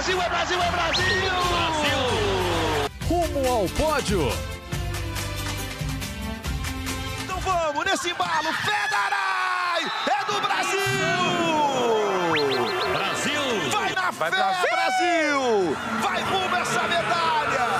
Brasil, 0.00 0.22
é 0.22 0.28
Brasil, 0.30 0.62
é 0.62 0.70
Brasil! 0.70 1.04
Brasil! 1.50 1.98
Rumo 3.06 3.52
ao 3.52 3.68
pódio. 3.68 4.32
Então 7.22 7.38
vamos 7.40 7.84
nesse 7.84 8.10
embalo, 8.10 8.50
Federai! 8.64 9.92
É 10.06 10.24
do 10.24 10.40
Brasil! 10.40 10.80
Brasil! 12.94 13.70
Vai 13.70 13.92
na 13.92 14.10
Vai 14.10 14.30
fé, 14.30 14.36
Brasil! 14.38 14.70
Brasil! 14.70 15.76
Vai 16.00 16.22
rumo 16.22 16.56
essa 16.56 16.82
medalha! 16.84 17.79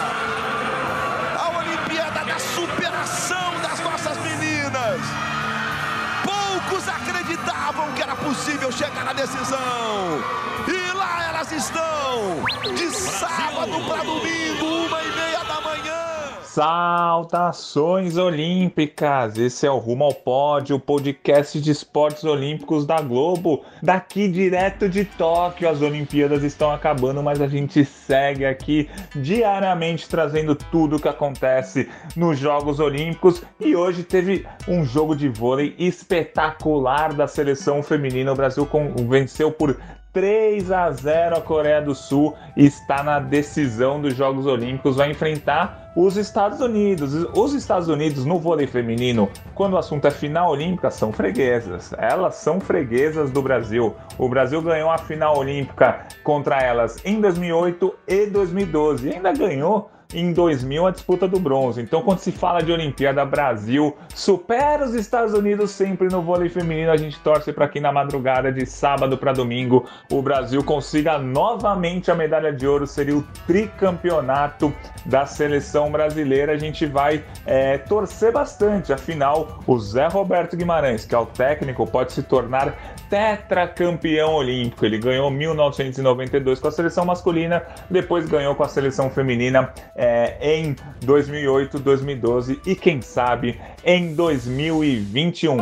Que 7.94 8.02
era 8.02 8.14
possível 8.16 8.70
chegar 8.72 9.04
na 9.04 9.12
decisão! 9.12 10.18
E 10.66 10.96
lá 10.96 11.24
elas 11.28 11.52
estão! 11.52 12.44
De 12.74 12.90
sábado 12.90 13.80
para 13.86 14.04
domingo, 14.04 14.86
uma 14.86 15.02
e 15.02 15.12
meia 15.12 15.44
da 15.44 15.60
manhã! 15.60 16.09
Saudações 16.52 18.16
Olímpicas! 18.16 19.38
Esse 19.38 19.68
é 19.68 19.70
o 19.70 19.78
Rumo 19.78 20.02
ao 20.02 20.12
Pódio, 20.12 20.74
o 20.74 20.80
podcast 20.80 21.60
de 21.60 21.70
esportes 21.70 22.24
olímpicos 22.24 22.84
da 22.84 23.00
Globo. 23.00 23.64
Daqui 23.80 24.26
direto 24.26 24.88
de 24.88 25.04
Tóquio, 25.04 25.68
as 25.68 25.80
Olimpíadas 25.80 26.42
estão 26.42 26.72
acabando, 26.72 27.22
mas 27.22 27.40
a 27.40 27.46
gente 27.46 27.84
segue 27.84 28.44
aqui 28.44 28.90
diariamente 29.14 30.08
trazendo 30.08 30.56
tudo 30.56 30.96
o 30.96 31.00
que 31.00 31.08
acontece 31.08 31.88
nos 32.16 32.36
Jogos 32.36 32.80
Olímpicos. 32.80 33.44
E 33.60 33.76
hoje 33.76 34.02
teve 34.02 34.44
um 34.66 34.84
jogo 34.84 35.14
de 35.14 35.28
vôlei 35.28 35.76
espetacular 35.78 37.12
da 37.12 37.28
seleção 37.28 37.80
feminina. 37.80 38.32
O 38.32 38.36
Brasil 38.36 38.68
venceu 39.08 39.52
por 39.52 39.78
3 40.12 40.72
a 40.72 40.90
0 40.90 41.36
a 41.36 41.40
Coreia 41.40 41.80
do 41.80 41.94
Sul 41.94 42.34
está 42.56 43.02
na 43.02 43.20
decisão 43.20 44.00
dos 44.00 44.14
Jogos 44.14 44.44
Olímpicos, 44.44 44.96
vai 44.96 45.10
enfrentar 45.10 45.92
os 45.94 46.16
Estados 46.16 46.60
Unidos. 46.60 47.14
Os 47.34 47.54
Estados 47.54 47.88
Unidos 47.88 48.24
no 48.24 48.38
vôlei 48.38 48.66
feminino, 48.66 49.28
quando 49.54 49.74
o 49.74 49.78
assunto 49.78 50.06
é 50.06 50.10
final 50.10 50.50
olímpica, 50.50 50.90
são 50.90 51.12
freguesas. 51.12 51.92
Elas 51.96 52.36
são 52.36 52.60
freguesas 52.60 53.30
do 53.30 53.40
Brasil. 53.40 53.94
O 54.18 54.28
Brasil 54.28 54.60
ganhou 54.60 54.90
a 54.90 54.98
final 54.98 55.38
olímpica 55.38 56.06
contra 56.24 56.60
elas 56.60 56.98
em 57.04 57.20
2008 57.20 57.94
e 58.08 58.26
2012 58.26 59.08
e 59.08 59.14
ainda 59.14 59.32
ganhou 59.32 59.90
em 60.14 60.32
2000 60.32 60.86
a 60.86 60.90
disputa 60.90 61.26
do 61.28 61.38
bronze. 61.38 61.80
Então, 61.80 62.02
quando 62.02 62.18
se 62.18 62.32
fala 62.32 62.62
de 62.62 62.72
Olimpíada, 62.72 63.24
Brasil 63.24 63.96
supera 64.14 64.84
os 64.84 64.94
Estados 64.94 65.34
Unidos 65.34 65.70
sempre 65.70 66.08
no 66.08 66.22
vôlei 66.22 66.48
feminino. 66.48 66.90
A 66.90 66.96
gente 66.96 67.18
torce 67.20 67.52
para 67.52 67.68
que 67.68 67.80
na 67.80 67.92
madrugada 67.92 68.52
de 68.52 68.66
sábado 68.66 69.16
para 69.16 69.32
domingo 69.32 69.88
o 70.10 70.22
Brasil 70.22 70.62
consiga 70.64 71.18
novamente 71.18 72.10
a 72.10 72.14
medalha 72.14 72.52
de 72.52 72.66
ouro. 72.66 72.86
Seria 72.86 73.16
o 73.16 73.22
tricampeonato 73.46 74.72
da 75.06 75.26
seleção 75.26 75.90
brasileira. 75.90 76.52
A 76.52 76.58
gente 76.58 76.86
vai 76.86 77.24
é, 77.46 77.78
torcer 77.78 78.32
bastante. 78.32 78.92
Afinal, 78.92 79.60
o 79.66 79.78
Zé 79.78 80.08
Roberto 80.08 80.56
Guimarães, 80.56 81.04
que 81.04 81.14
é 81.14 81.18
o 81.18 81.26
técnico, 81.26 81.86
pode 81.86 82.12
se 82.12 82.22
tornar 82.22 82.74
tetracampeão 83.08 84.34
olímpico. 84.34 84.84
Ele 84.84 84.98
ganhou 84.98 85.30
1992 85.30 86.60
com 86.60 86.68
a 86.68 86.70
seleção 86.70 87.04
masculina, 87.04 87.62
depois 87.88 88.26
ganhou 88.26 88.54
com 88.54 88.62
a 88.62 88.68
seleção 88.68 89.10
feminina 89.10 89.72
é, 90.00 90.38
em 90.40 90.74
2008, 91.02 91.78
2012 91.78 92.58
e 92.64 92.74
quem 92.74 93.02
sabe 93.02 93.60
em 93.84 94.14
2021. 94.14 95.58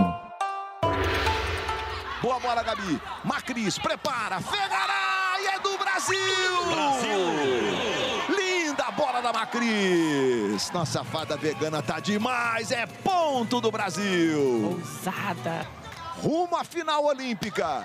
Boa 2.23 2.39
bola, 2.39 2.63
Gabi. 2.63 3.01
Macris 3.25 3.79
prepara. 3.79 4.41
Fegaray 4.41 5.47
é 5.55 5.59
do 5.59 5.77
Brasil! 5.77 6.17
Brasil! 6.73 7.19
Linda 8.29 8.93
bola 8.93 9.21
da 9.21 9.33
Macris. 9.33 10.71
Nossa 10.71 11.03
fada 11.03 11.37
vegana 11.37 11.83
tá 11.83 11.99
demais. 11.99 12.71
É 12.71 12.87
ponto 12.87 13.61
do 13.61 13.73
Brasil. 13.73 14.79
Ousada. 14.79 15.67
Rumo 16.23 16.57
à 16.57 16.63
final 16.63 17.05
olímpica. 17.05 17.85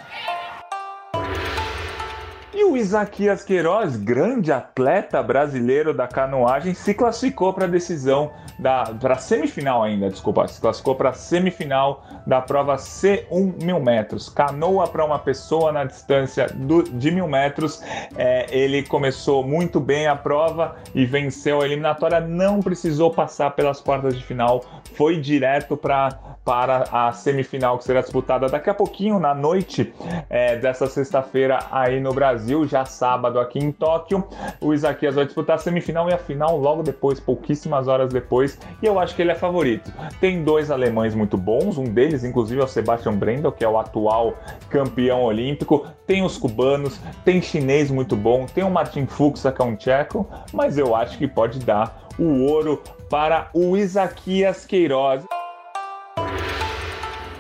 E 2.56 2.64
o 2.64 2.78
Isaquias 2.78 3.44
Queiroz, 3.44 3.98
grande 3.98 4.52
atleta 4.52 5.24
brasileiro 5.24 5.92
da 5.92 6.08
canoagem, 6.08 6.76
se 6.76 6.94
classificou 6.94 7.52
para 7.52 7.66
a 7.66 7.68
decisão 7.68 8.32
da 8.60 8.84
para 8.84 9.18
semifinal 9.18 9.82
ainda, 9.82 10.08
desculpa, 10.08 10.48
se 10.48 10.62
classificou 10.62 10.94
para 10.94 11.10
a 11.10 11.14
semifinal 11.14 12.06
da 12.28 12.42
prova 12.42 12.76
C1 12.76 13.64
mil 13.64 13.80
metros. 13.80 14.30
Canoa 14.30 14.88
para 14.88 15.04
uma 15.04 15.18
pessoa 15.18 15.72
na 15.72 15.84
distância 15.84 16.46
do, 16.48 16.84
de 16.84 17.10
mil 17.10 17.28
metros. 17.28 17.82
É, 18.16 18.46
ele 18.56 18.84
começou 18.84 19.44
muito 19.44 19.80
bem 19.80 20.06
a 20.06 20.16
prova 20.16 20.76
e 20.94 21.08
venceu 21.08 21.60
a 21.60 21.66
eliminatória. 21.66 22.20
Não 22.20 22.60
precisou 22.60 23.10
passar 23.10 23.56
pelas 23.56 23.82
quartas 23.82 24.16
de 24.16 24.24
final, 24.24 24.64
foi 24.94 25.20
direto 25.20 25.76
para 25.76 26.34
para 26.44 26.84
a 26.92 27.12
semifinal 27.14 27.78
que 27.78 27.86
será 27.86 28.02
disputada 28.02 28.48
daqui 28.50 28.70
a 28.70 28.74
pouquinho, 28.74 29.20
na 29.20 29.34
noite 29.34 29.94
é, 30.30 30.58
dessa 30.58 30.88
sexta-feira 30.88 31.60
aí 31.72 32.00
no 32.00 32.14
Brasil, 32.14 32.43
já 32.66 32.86
sábado 32.86 33.40
aqui 33.40 33.60
em 33.60 33.72
Tóquio. 33.72 34.24
O 34.62 34.74
Isaquias 34.74 35.16
vai 35.16 35.26
disputar 35.26 35.56
a 35.56 35.60
semifinal 35.60 36.10
e 36.10 36.14
a 36.14 36.18
final 36.18 36.58
logo 36.58 36.84
depois, 36.84 37.20
pouquíssimas 37.20 37.88
horas 37.88 38.12
depois, 38.12 38.58
e 38.82 38.86
eu 38.86 39.00
acho 39.00 39.16
que 39.16 39.22
ele 39.22 39.32
é 39.32 39.36
favorito. 39.36 39.92
Tem 40.20 40.44
dois 40.44 40.72
alemães 40.72 41.16
muito 41.16 41.38
bons, 41.38 41.78
um 41.78 41.86
deles, 41.86 42.24
inclusive, 42.24 42.62
é 42.62 42.64
o 42.64 42.68
Sebastian 42.68 43.14
Brendel, 43.14 43.52
que 43.52 43.64
é 43.64 43.70
o 43.70 43.78
atual 43.78 44.36
campeão 44.70 45.24
olímpico. 45.24 45.86
Tem 46.06 46.24
os 46.24 46.38
cubanos, 46.38 47.00
tem 47.24 47.42
chinês 47.42 47.90
muito 47.90 48.16
bom, 48.16 48.46
tem 48.46 48.64
o 48.64 48.70
Martin 48.70 49.06
Fuchs, 49.06 49.44
que 49.44 49.62
é 49.62 49.66
um 49.66 49.76
tcheco, 49.76 50.28
mas 50.52 50.78
eu 50.78 50.96
acho 50.96 51.18
que 51.18 51.28
pode 51.28 51.60
dar 51.60 52.08
o 52.18 52.44
ouro 52.44 52.82
para 53.10 53.50
o 53.54 53.76
Isaquias 53.78 54.66
Queiroz. 54.66 55.24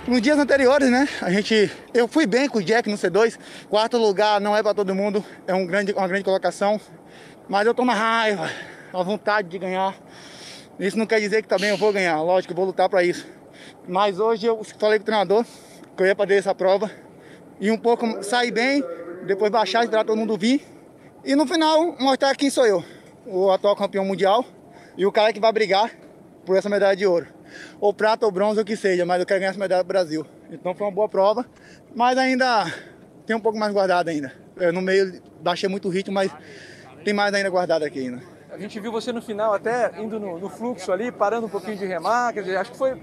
Nos 0.06 0.22
dias 0.22 0.38
anteriores, 0.38 0.92
né, 0.92 1.08
a 1.22 1.32
gente, 1.32 1.72
eu 1.94 2.10
fui 2.10 2.26
bem 2.26 2.50
com 2.50 2.58
o 2.58 2.62
Jack 2.62 2.90
no 2.90 2.98
C2. 2.98 3.40
Quarto 3.70 3.98
lugar 3.98 4.42
não 4.42 4.54
é 4.54 4.62
para 4.62 4.74
todo 4.74 4.94
mundo, 4.94 5.24
é 5.48 5.54
um 5.54 5.66
grande, 5.66 5.94
uma 5.94 6.06
grande 6.06 6.26
colocação. 6.26 6.78
Mas 7.48 7.66
eu 7.66 7.74
tô 7.74 7.86
na 7.86 7.94
raiva, 7.94 8.50
a 8.92 9.02
vontade 9.02 9.48
de 9.48 9.58
ganhar. 9.58 9.96
Isso 10.78 10.98
não 10.98 11.06
quer 11.06 11.22
dizer 11.22 11.42
que 11.42 11.48
também 11.48 11.70
eu 11.70 11.78
vou 11.78 11.94
ganhar, 11.94 12.22
lógico, 12.22 12.52
eu 12.52 12.56
vou 12.58 12.66
lutar 12.66 12.90
para 12.90 13.02
isso. 13.02 13.26
Mas 13.88 14.20
hoje 14.20 14.46
eu 14.46 14.62
falei 14.78 15.00
com 15.00 15.04
o 15.04 15.06
treinador 15.06 15.46
que 15.96 16.04
eu 16.04 16.08
ia 16.08 16.16
fazer 16.18 16.36
essa 16.36 16.54
prova 16.54 16.92
e 17.58 17.72
um 17.72 17.78
pouco 17.78 18.22
sair 18.22 18.52
bem, 18.52 18.84
depois 19.26 19.50
baixar, 19.50 19.86
esperar 19.86 20.04
todo 20.04 20.18
mundo 20.18 20.38
vir 20.38 20.66
e 21.24 21.34
no 21.34 21.48
final 21.48 21.96
mostrar 21.98 22.36
quem 22.36 22.50
sou 22.50 22.66
eu, 22.66 22.84
o 23.26 23.50
atual 23.52 23.74
campeão 23.74 24.04
mundial 24.04 24.44
e 24.98 25.06
o 25.06 25.14
cara 25.14 25.32
que 25.32 25.40
vai 25.40 25.54
brigar 25.54 25.90
por 26.46 26.58
essa 26.58 26.68
medalha 26.68 26.94
de 26.94 27.08
ouro 27.08 27.26
ou 27.80 27.94
prata 27.94 28.26
ou 28.26 28.32
bronze, 28.32 28.60
ou 28.60 28.64
o 28.64 28.66
que 28.66 28.76
seja, 28.76 29.06
mas 29.06 29.20
eu 29.20 29.26
quero 29.26 29.40
ganhar 29.40 29.52
essa 29.52 29.60
medalha 29.60 29.84
do 29.84 29.88
Brasil. 29.88 30.26
Então 30.52 30.74
foi 30.74 30.86
uma 30.86 30.94
boa 30.94 31.10
prova, 31.10 31.46
mas 31.96 32.18
ainda 32.18 32.66
tem 33.26 33.36
um 33.36 33.40
pouco 33.40 33.58
mais 33.58 33.74
guardado 33.74 34.10
ainda. 34.10 34.34
Eu, 34.56 34.72
no 34.72 34.82
meio 34.82 35.22
baixei 35.42 35.68
muito 35.68 35.88
o 35.88 35.92
ritmo, 35.92 36.14
mas 36.14 36.32
tem 37.04 37.14
mais 37.14 37.34
ainda 37.34 37.50
guardado 37.50 37.84
aqui 37.84 38.00
ainda. 38.00 38.22
A 38.54 38.58
gente 38.58 38.80
viu 38.80 38.92
você 38.92 39.12
no 39.12 39.22
final 39.22 39.52
até 39.52 39.92
indo 40.00 40.20
no, 40.20 40.38
no, 40.38 40.48
fluxo 40.48 40.92
ali, 40.92 41.12
parando 41.12 41.48
um 41.48 41.50
pouquinho 41.50 41.76
de 41.76 41.88
remar, 41.88 42.32
quer 42.32 42.42
dizer, 42.42 42.58
acho 42.58 42.72
que 42.72 42.78
foi, 42.78 42.94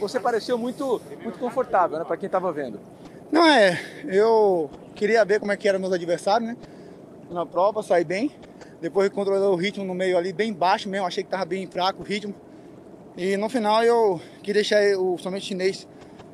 você 0.00 0.18
pareceu 0.18 0.56
muito, 0.56 1.00
muito 1.22 1.38
confortável, 1.38 1.98
né, 1.98 2.04
para 2.06 2.16
quem 2.16 2.26
estava 2.26 2.50
vendo. 2.50 2.80
Não 3.30 3.46
é, 3.46 3.78
eu 4.06 4.70
queria 4.94 5.22
ver 5.22 5.40
como 5.40 5.52
é 5.52 5.58
que 5.58 5.68
eram 5.68 5.78
meus 5.78 5.92
adversários, 5.92 6.48
né, 6.48 6.56
na 7.30 7.44
prova, 7.44 7.82
saí 7.82 8.02
bem, 8.02 8.30
depois 8.80 9.10
controlei 9.10 9.42
o 9.42 9.54
ritmo 9.54 9.84
no 9.84 9.94
meio 9.94 10.16
ali, 10.16 10.32
bem 10.32 10.54
baixo 10.54 10.88
mesmo, 10.88 11.06
achei 11.06 11.22
que 11.22 11.28
estava 11.28 11.44
bem 11.44 11.66
fraco 11.66 12.00
o 12.00 12.04
ritmo, 12.04 12.34
e 13.16 13.36
no 13.36 13.48
final 13.48 13.82
eu 13.84 14.20
queria 14.42 14.62
deixar 14.62 14.80
o 14.98 15.16
somente 15.18 15.46
chinês 15.46 15.86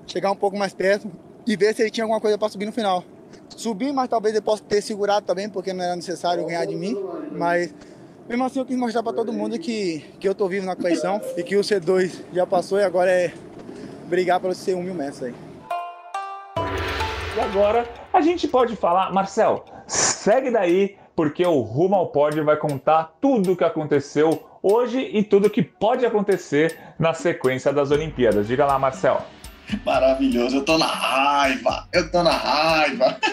chegar 0.07 0.31
um 0.31 0.37
pouco 0.37 0.57
mais 0.57 0.73
perto 0.73 1.11
e 1.47 1.57
ver 1.57 1.75
se 1.75 1.83
ele 1.83 1.91
tinha 1.91 2.05
alguma 2.05 2.21
coisa 2.21 2.39
para 2.39 2.49
subir 2.49 2.67
no 2.67 2.73
final. 2.73 3.05
Subi, 3.49 3.93
mas 3.93 4.09
talvez 4.09 4.35
ele 4.35 4.43
possa 4.43 4.63
ter 4.63 4.81
segurado 4.81 5.27
também, 5.27 5.49
porque 5.49 5.73
não 5.73 5.85
era 5.85 5.95
necessário 5.95 6.45
ganhar 6.47 6.65
de 6.65 6.75
mim. 6.75 6.97
Mas 7.33 7.75
mesmo 8.29 8.45
assim 8.45 8.61
eu 8.61 8.65
quis 8.65 8.77
mostrar 8.77 9.03
para 9.03 9.13
todo 9.13 9.33
mundo 9.33 9.59
que, 9.59 10.05
que 10.19 10.29
eu 10.29 10.35
tô 10.35 10.49
vivo 10.49 10.65
na 10.65 10.75
coleção 10.75 11.21
e 11.37 11.43
que 11.43 11.57
o 11.57 11.61
C2 11.61 12.13
já 12.33 12.47
passou 12.47 12.79
e 12.79 12.85
agora 12.85 13.11
é 13.11 13.33
brigar 14.07 14.41
pelo 14.41 14.55
C1 14.55 14.83
mil 14.83 14.95
metros 14.95 15.23
aí. 15.23 15.35
E 17.37 17.41
agora 17.41 17.87
a 18.13 18.21
gente 18.21 18.49
pode 18.49 18.75
falar, 18.77 19.13
Marcel, 19.13 19.65
segue 19.87 20.51
daí, 20.51 20.97
porque 21.15 21.45
o 21.45 21.61
Rumo 21.61 21.95
ao 21.95 22.09
Pódio 22.09 22.45
vai 22.45 22.57
contar 22.57 23.17
tudo 23.21 23.53
o 23.53 23.57
que 23.57 23.65
aconteceu 23.65 24.50
hoje 24.63 24.99
e 25.13 25.23
tudo 25.23 25.51
que 25.51 25.63
pode 25.63 26.05
acontecer 26.05 26.77
na 26.99 27.15
sequência 27.15 27.73
das 27.73 27.91
Olimpíadas. 27.91 28.47
Diga 28.47 28.67
lá, 28.67 28.79
Marcel. 28.79 29.25
Maravilhoso, 29.85 30.57
eu 30.57 30.65
tô 30.65 30.77
na 30.77 30.87
raiva, 30.87 31.87
eu 31.93 32.11
tô 32.11 32.23
na 32.23 32.33
raiva. 32.33 33.19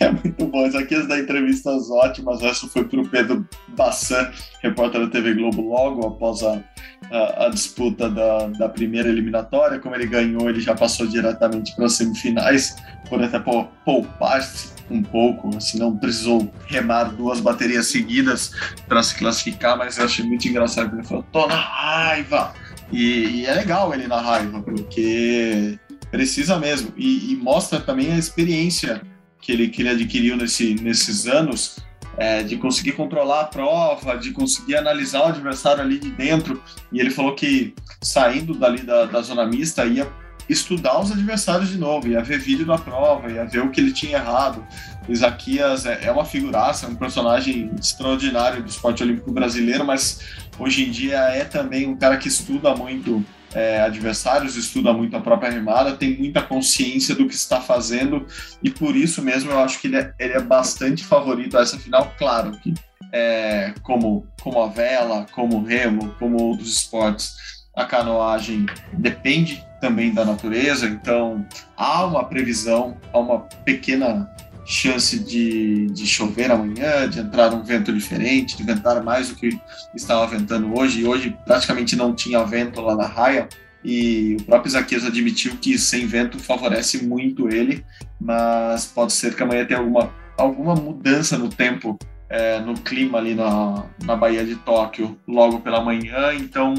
É 0.00 0.10
muito 0.10 0.46
bom. 0.46 0.66
Isso 0.66 0.78
aqui 0.78 0.94
é 0.94 1.02
da 1.02 1.18
entrevistas 1.18 1.90
ótimas. 1.90 2.42
Essa 2.42 2.66
foi 2.68 2.84
para 2.84 3.00
o 3.00 3.08
Pedro 3.08 3.46
Bassan, 3.76 4.32
repórter 4.62 5.02
da 5.02 5.10
TV 5.10 5.34
Globo, 5.34 5.60
logo 5.60 6.06
após 6.06 6.42
a, 6.42 6.62
a, 7.10 7.46
a 7.46 7.48
disputa 7.50 8.08
da, 8.08 8.46
da, 8.46 8.68
primeira 8.68 9.10
eliminatória. 9.10 9.78
Como 9.78 9.94
ele 9.94 10.06
ganhou, 10.06 10.48
ele 10.48 10.60
já 10.60 10.74
passou 10.74 11.06
diretamente 11.06 11.76
para 11.76 11.84
as 11.84 11.92
semifinais, 11.92 12.76
por 13.10 13.22
até 13.22 13.38
poupar 13.38 14.40
um 14.90 15.02
pouco, 15.02 15.56
assim, 15.56 15.78
não 15.78 15.96
precisou 15.96 16.52
remar 16.66 17.04
duas 17.04 17.40
baterias 17.40 17.88
seguidas 17.88 18.52
para 18.86 19.02
se 19.02 19.16
classificar, 19.16 19.76
mas 19.76 19.98
eu 19.98 20.04
achei 20.04 20.24
muito 20.24 20.46
engraçado 20.48 20.94
ele 20.94 21.06
falou: 21.06 21.24
tô 21.32 21.46
na 21.46 21.56
raiva! 21.56 22.54
E, 22.90 23.40
e 23.40 23.46
é 23.46 23.54
legal 23.54 23.92
ele 23.92 24.06
na 24.06 24.20
raiva, 24.20 24.62
porque 24.62 25.78
precisa 26.10 26.58
mesmo. 26.58 26.92
E, 26.96 27.32
e, 27.32 27.36
mostra 27.36 27.80
também 27.80 28.12
a 28.12 28.18
experiência 28.18 29.02
que 29.40 29.52
ele, 29.52 29.68
que 29.68 29.82
ele 29.82 29.90
adquiriu 29.90 30.36
nesse, 30.36 30.74
nesses 30.74 31.26
anos 31.26 31.76
é, 32.16 32.42
de 32.42 32.56
conseguir 32.56 32.92
controlar 32.92 33.42
a 33.42 33.44
prova, 33.44 34.16
de 34.16 34.32
conseguir 34.32 34.76
analisar 34.76 35.20
o 35.20 35.26
adversário 35.26 35.82
ali 35.82 35.98
de 35.98 36.10
dentro. 36.10 36.62
E 36.90 36.98
ele 36.98 37.10
falou 37.10 37.34
que 37.34 37.74
saindo 38.02 38.54
dali 38.54 38.82
da, 38.82 39.04
da 39.04 39.20
zona 39.20 39.46
mista 39.46 39.84
ia 39.84 40.06
estudar 40.48 41.00
os 41.00 41.12
adversários 41.12 41.68
de 41.68 41.78
novo, 41.78 42.08
ia 42.08 42.22
ver 42.22 42.38
vídeo 42.38 42.66
da 42.66 42.78
prova, 42.78 43.30
ia 43.30 43.44
ver 43.44 43.60
o 43.60 43.70
que 43.70 43.80
ele 43.80 43.92
tinha 43.92 44.18
errado. 44.18 44.66
O 45.08 45.12
Isaquias 45.12 45.86
é, 45.86 46.06
é 46.06 46.12
uma 46.12 46.24
figuraça, 46.24 46.86
é 46.86 46.88
um 46.88 46.94
personagem 46.94 47.70
extraordinário 47.78 48.62
do 48.62 48.68
esporte 48.68 49.02
olímpico 49.02 49.30
brasileiro, 49.32 49.84
mas 49.84 50.20
hoje 50.58 50.86
em 50.86 50.90
dia 50.90 51.18
é 51.18 51.44
também 51.44 51.86
um 51.86 51.96
cara 51.96 52.16
que 52.16 52.28
estuda 52.28 52.74
muito 52.74 53.24
é, 53.54 53.80
adversários, 53.80 54.56
estuda 54.56 54.92
muito 54.92 55.16
a 55.16 55.20
própria 55.20 55.50
remada, 55.50 55.96
tem 55.96 56.16
muita 56.16 56.42
consciência 56.42 57.14
do 57.14 57.26
que 57.26 57.34
está 57.34 57.60
fazendo 57.60 58.26
e 58.62 58.70
por 58.70 58.94
isso 58.94 59.22
mesmo 59.22 59.50
eu 59.50 59.60
acho 59.60 59.80
que 59.80 59.86
ele 59.86 59.96
é, 59.96 60.12
ele 60.18 60.34
é 60.34 60.40
bastante 60.40 61.04
favorito 61.04 61.56
a 61.56 61.62
essa 61.62 61.78
final. 61.78 62.14
Claro 62.18 62.52
que 62.58 62.74
é, 63.12 63.72
como, 63.82 64.26
como 64.42 64.62
a 64.62 64.68
vela, 64.68 65.26
como 65.32 65.58
o 65.58 65.64
remo, 65.64 66.14
como 66.18 66.42
outros 66.42 66.76
esportes, 66.76 67.36
a 67.74 67.84
canoagem 67.84 68.66
depende 68.92 69.64
também 69.80 70.12
da 70.12 70.24
natureza, 70.24 70.86
então 70.86 71.46
há 71.76 72.04
uma 72.04 72.24
previsão, 72.24 72.96
há 73.12 73.18
uma 73.18 73.40
pequena 73.64 74.28
chance 74.68 75.18
de, 75.18 75.86
de 75.86 76.06
chover 76.06 76.50
amanhã, 76.50 77.08
de 77.08 77.20
entrar 77.20 77.54
um 77.54 77.62
vento 77.62 77.90
diferente, 77.90 78.54
de 78.54 78.62
ventar 78.62 79.02
mais 79.02 79.30
do 79.30 79.34
que 79.34 79.58
estava 79.94 80.26
ventando 80.26 80.78
hoje, 80.78 81.00
e 81.00 81.06
hoje 81.06 81.34
praticamente 81.46 81.96
não 81.96 82.14
tinha 82.14 82.44
vento 82.44 82.80
lá 82.82 82.94
na 82.94 83.06
raia, 83.06 83.48
e 83.82 84.36
o 84.40 84.44
próprio 84.44 84.68
Isaquias 84.68 85.06
admitiu 85.06 85.56
que 85.56 85.78
sem 85.78 86.06
vento 86.06 86.38
favorece 86.38 87.06
muito 87.06 87.48
ele, 87.48 87.82
mas 88.20 88.84
pode 88.86 89.14
ser 89.14 89.34
que 89.34 89.42
amanhã 89.42 89.64
tenha 89.64 89.80
alguma, 89.80 90.12
alguma 90.36 90.74
mudança 90.74 91.38
no 91.38 91.48
tempo, 91.48 91.98
é, 92.28 92.60
no 92.60 92.74
clima 92.74 93.16
ali 93.16 93.34
na, 93.34 93.86
na 94.04 94.16
Baía 94.16 94.44
de 94.44 94.56
Tóquio 94.56 95.18
logo 95.26 95.60
pela 95.60 95.82
manhã, 95.82 96.34
então 96.34 96.74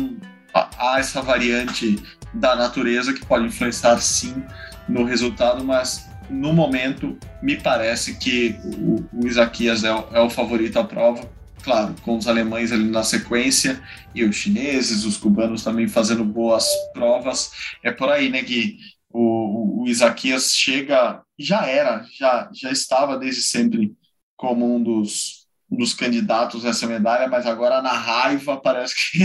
há 0.53 0.99
essa 0.99 1.21
variante 1.21 1.97
da 2.33 2.55
natureza 2.55 3.13
que 3.13 3.25
pode 3.25 3.45
influenciar 3.45 3.99
sim 3.99 4.43
no 4.87 5.03
resultado, 5.03 5.63
mas 5.63 6.09
no 6.29 6.53
momento 6.53 7.17
me 7.41 7.59
parece 7.59 8.17
que 8.17 8.55
o, 8.63 9.03
o 9.13 9.27
Isaquias 9.27 9.83
é 9.83 9.93
o, 9.93 10.07
é 10.11 10.21
o 10.21 10.29
favorito 10.29 10.77
à 10.77 10.83
prova. 10.83 11.29
Claro, 11.63 11.93
com 12.03 12.17
os 12.17 12.27
alemães 12.27 12.71
ali 12.71 12.89
na 12.89 13.03
sequência 13.03 13.81
e 14.15 14.23
os 14.23 14.35
chineses, 14.35 15.03
os 15.03 15.17
cubanos 15.17 15.63
também 15.63 15.87
fazendo 15.87 16.23
boas 16.23 16.65
provas. 16.93 17.51
É 17.83 17.91
por 17.91 18.09
aí, 18.09 18.29
né, 18.29 18.41
Gui? 18.41 18.77
O, 19.09 19.19
o, 19.21 19.83
o 19.83 19.87
Isaquias 19.87 20.53
chega, 20.53 21.21
já 21.37 21.65
era, 21.65 22.05
já, 22.17 22.49
já 22.53 22.71
estava 22.71 23.17
desde 23.17 23.41
sempre 23.41 23.93
como 24.37 24.73
um 24.73 24.81
dos, 24.81 25.47
um 25.69 25.77
dos 25.77 25.93
candidatos 25.93 26.65
a 26.65 26.69
essa 26.69 26.87
medalha, 26.87 27.27
mas 27.27 27.45
agora 27.45 27.81
na 27.81 27.91
raiva 27.91 28.55
parece 28.57 28.95
que 28.95 29.23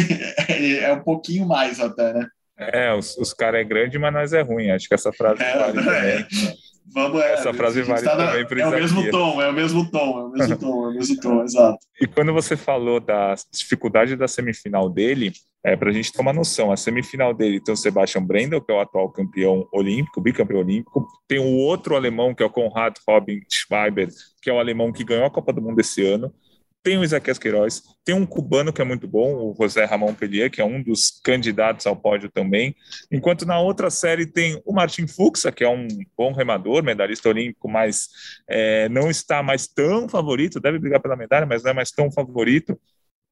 é 0.80 0.92
um 0.92 1.02
pouquinho 1.02 1.46
mais 1.46 1.78
até, 1.78 2.12
né? 2.12 2.26
É, 2.56 2.94
os, 2.94 3.16
os 3.16 3.32
caras 3.32 3.60
é 3.60 3.64
grande, 3.64 3.98
mas 3.98 4.12
nós 4.12 4.32
é 4.32 4.40
ruim. 4.42 4.70
Acho 4.70 4.88
que 4.88 4.94
essa 4.94 5.12
frase 5.12 5.42
é, 5.42 5.58
vale 5.58 5.78
é. 5.80 5.82
também. 5.82 6.26
Vamos, 6.92 7.20
é, 7.22 7.32
Essa 7.32 7.52
frase 7.54 7.82
vale 7.82 8.04
tá 8.04 8.16
também 8.16 8.46
para 8.46 8.60
É 8.60 8.66
o 8.66 8.70
mesmo 8.70 9.10
tom, 9.10 9.40
é 9.40 9.48
o 9.48 9.52
mesmo 9.52 9.90
tom, 9.90 10.18
é 10.18 10.24
o 10.24 10.28
mesmo 10.30 10.58
tom, 10.58 10.84
é 10.84 10.88
o 10.88 10.92
mesmo 10.92 11.20
tom, 11.20 11.42
exato. 11.44 11.78
E 12.00 12.06
quando 12.06 12.32
você 12.32 12.56
falou 12.56 13.00
da 13.00 13.34
dificuldade 13.52 14.16
da 14.16 14.28
semifinal 14.28 14.90
dele, 14.90 15.32
é 15.64 15.74
para 15.76 15.88
a 15.88 15.92
gente 15.92 16.12
tomar 16.12 16.34
noção, 16.34 16.70
a 16.70 16.76
semifinal 16.76 17.32
dele 17.32 17.58
tem 17.58 17.72
o 17.72 17.76
Sebastian 17.76 18.22
Brendel, 18.22 18.60
que 18.60 18.70
é 18.70 18.74
o 18.74 18.80
atual 18.80 19.10
campeão 19.10 19.66
olímpico, 19.72 20.20
bicampeão 20.20 20.60
olímpico, 20.60 21.08
tem 21.26 21.38
o 21.38 21.56
outro 21.56 21.96
alemão, 21.96 22.34
que 22.34 22.42
é 22.42 22.46
o 22.46 22.50
Konrad 22.50 22.94
Robin 23.08 23.40
Schweiber, 23.50 24.08
que 24.42 24.50
é 24.50 24.52
o 24.52 24.58
alemão 24.58 24.92
que 24.92 25.04
ganhou 25.04 25.24
a 25.24 25.30
Copa 25.30 25.54
do 25.54 25.62
Mundo 25.62 25.80
esse 25.80 26.06
ano, 26.06 26.32
tem 26.84 26.98
o 26.98 27.02
Isaquias 27.02 27.38
Queiroz, 27.38 27.82
tem 28.04 28.14
um 28.14 28.26
cubano 28.26 28.70
que 28.70 28.82
é 28.82 28.84
muito 28.84 29.08
bom, 29.08 29.34
o 29.34 29.56
José 29.58 29.86
Ramon 29.86 30.12
Pelier, 30.12 30.50
que 30.50 30.60
é 30.60 30.64
um 30.64 30.82
dos 30.82 31.18
candidatos 31.24 31.86
ao 31.86 31.96
pódio 31.96 32.30
também, 32.30 32.76
enquanto 33.10 33.46
na 33.46 33.58
outra 33.58 33.88
série 33.88 34.26
tem 34.26 34.60
o 34.66 34.72
Martin 34.74 35.06
Fuxa, 35.06 35.50
que 35.50 35.64
é 35.64 35.68
um 35.68 35.88
bom 36.14 36.32
remador, 36.32 36.84
medalhista 36.84 37.30
olímpico, 37.30 37.70
mas 37.70 38.10
é, 38.46 38.86
não 38.90 39.10
está 39.10 39.42
mais 39.42 39.66
tão 39.66 40.06
favorito, 40.10 40.60
deve 40.60 40.78
brigar 40.78 41.00
pela 41.00 41.16
medalha, 41.16 41.46
mas 41.46 41.62
não 41.62 41.70
é 41.70 41.74
mais 41.74 41.90
tão 41.90 42.12
favorito, 42.12 42.78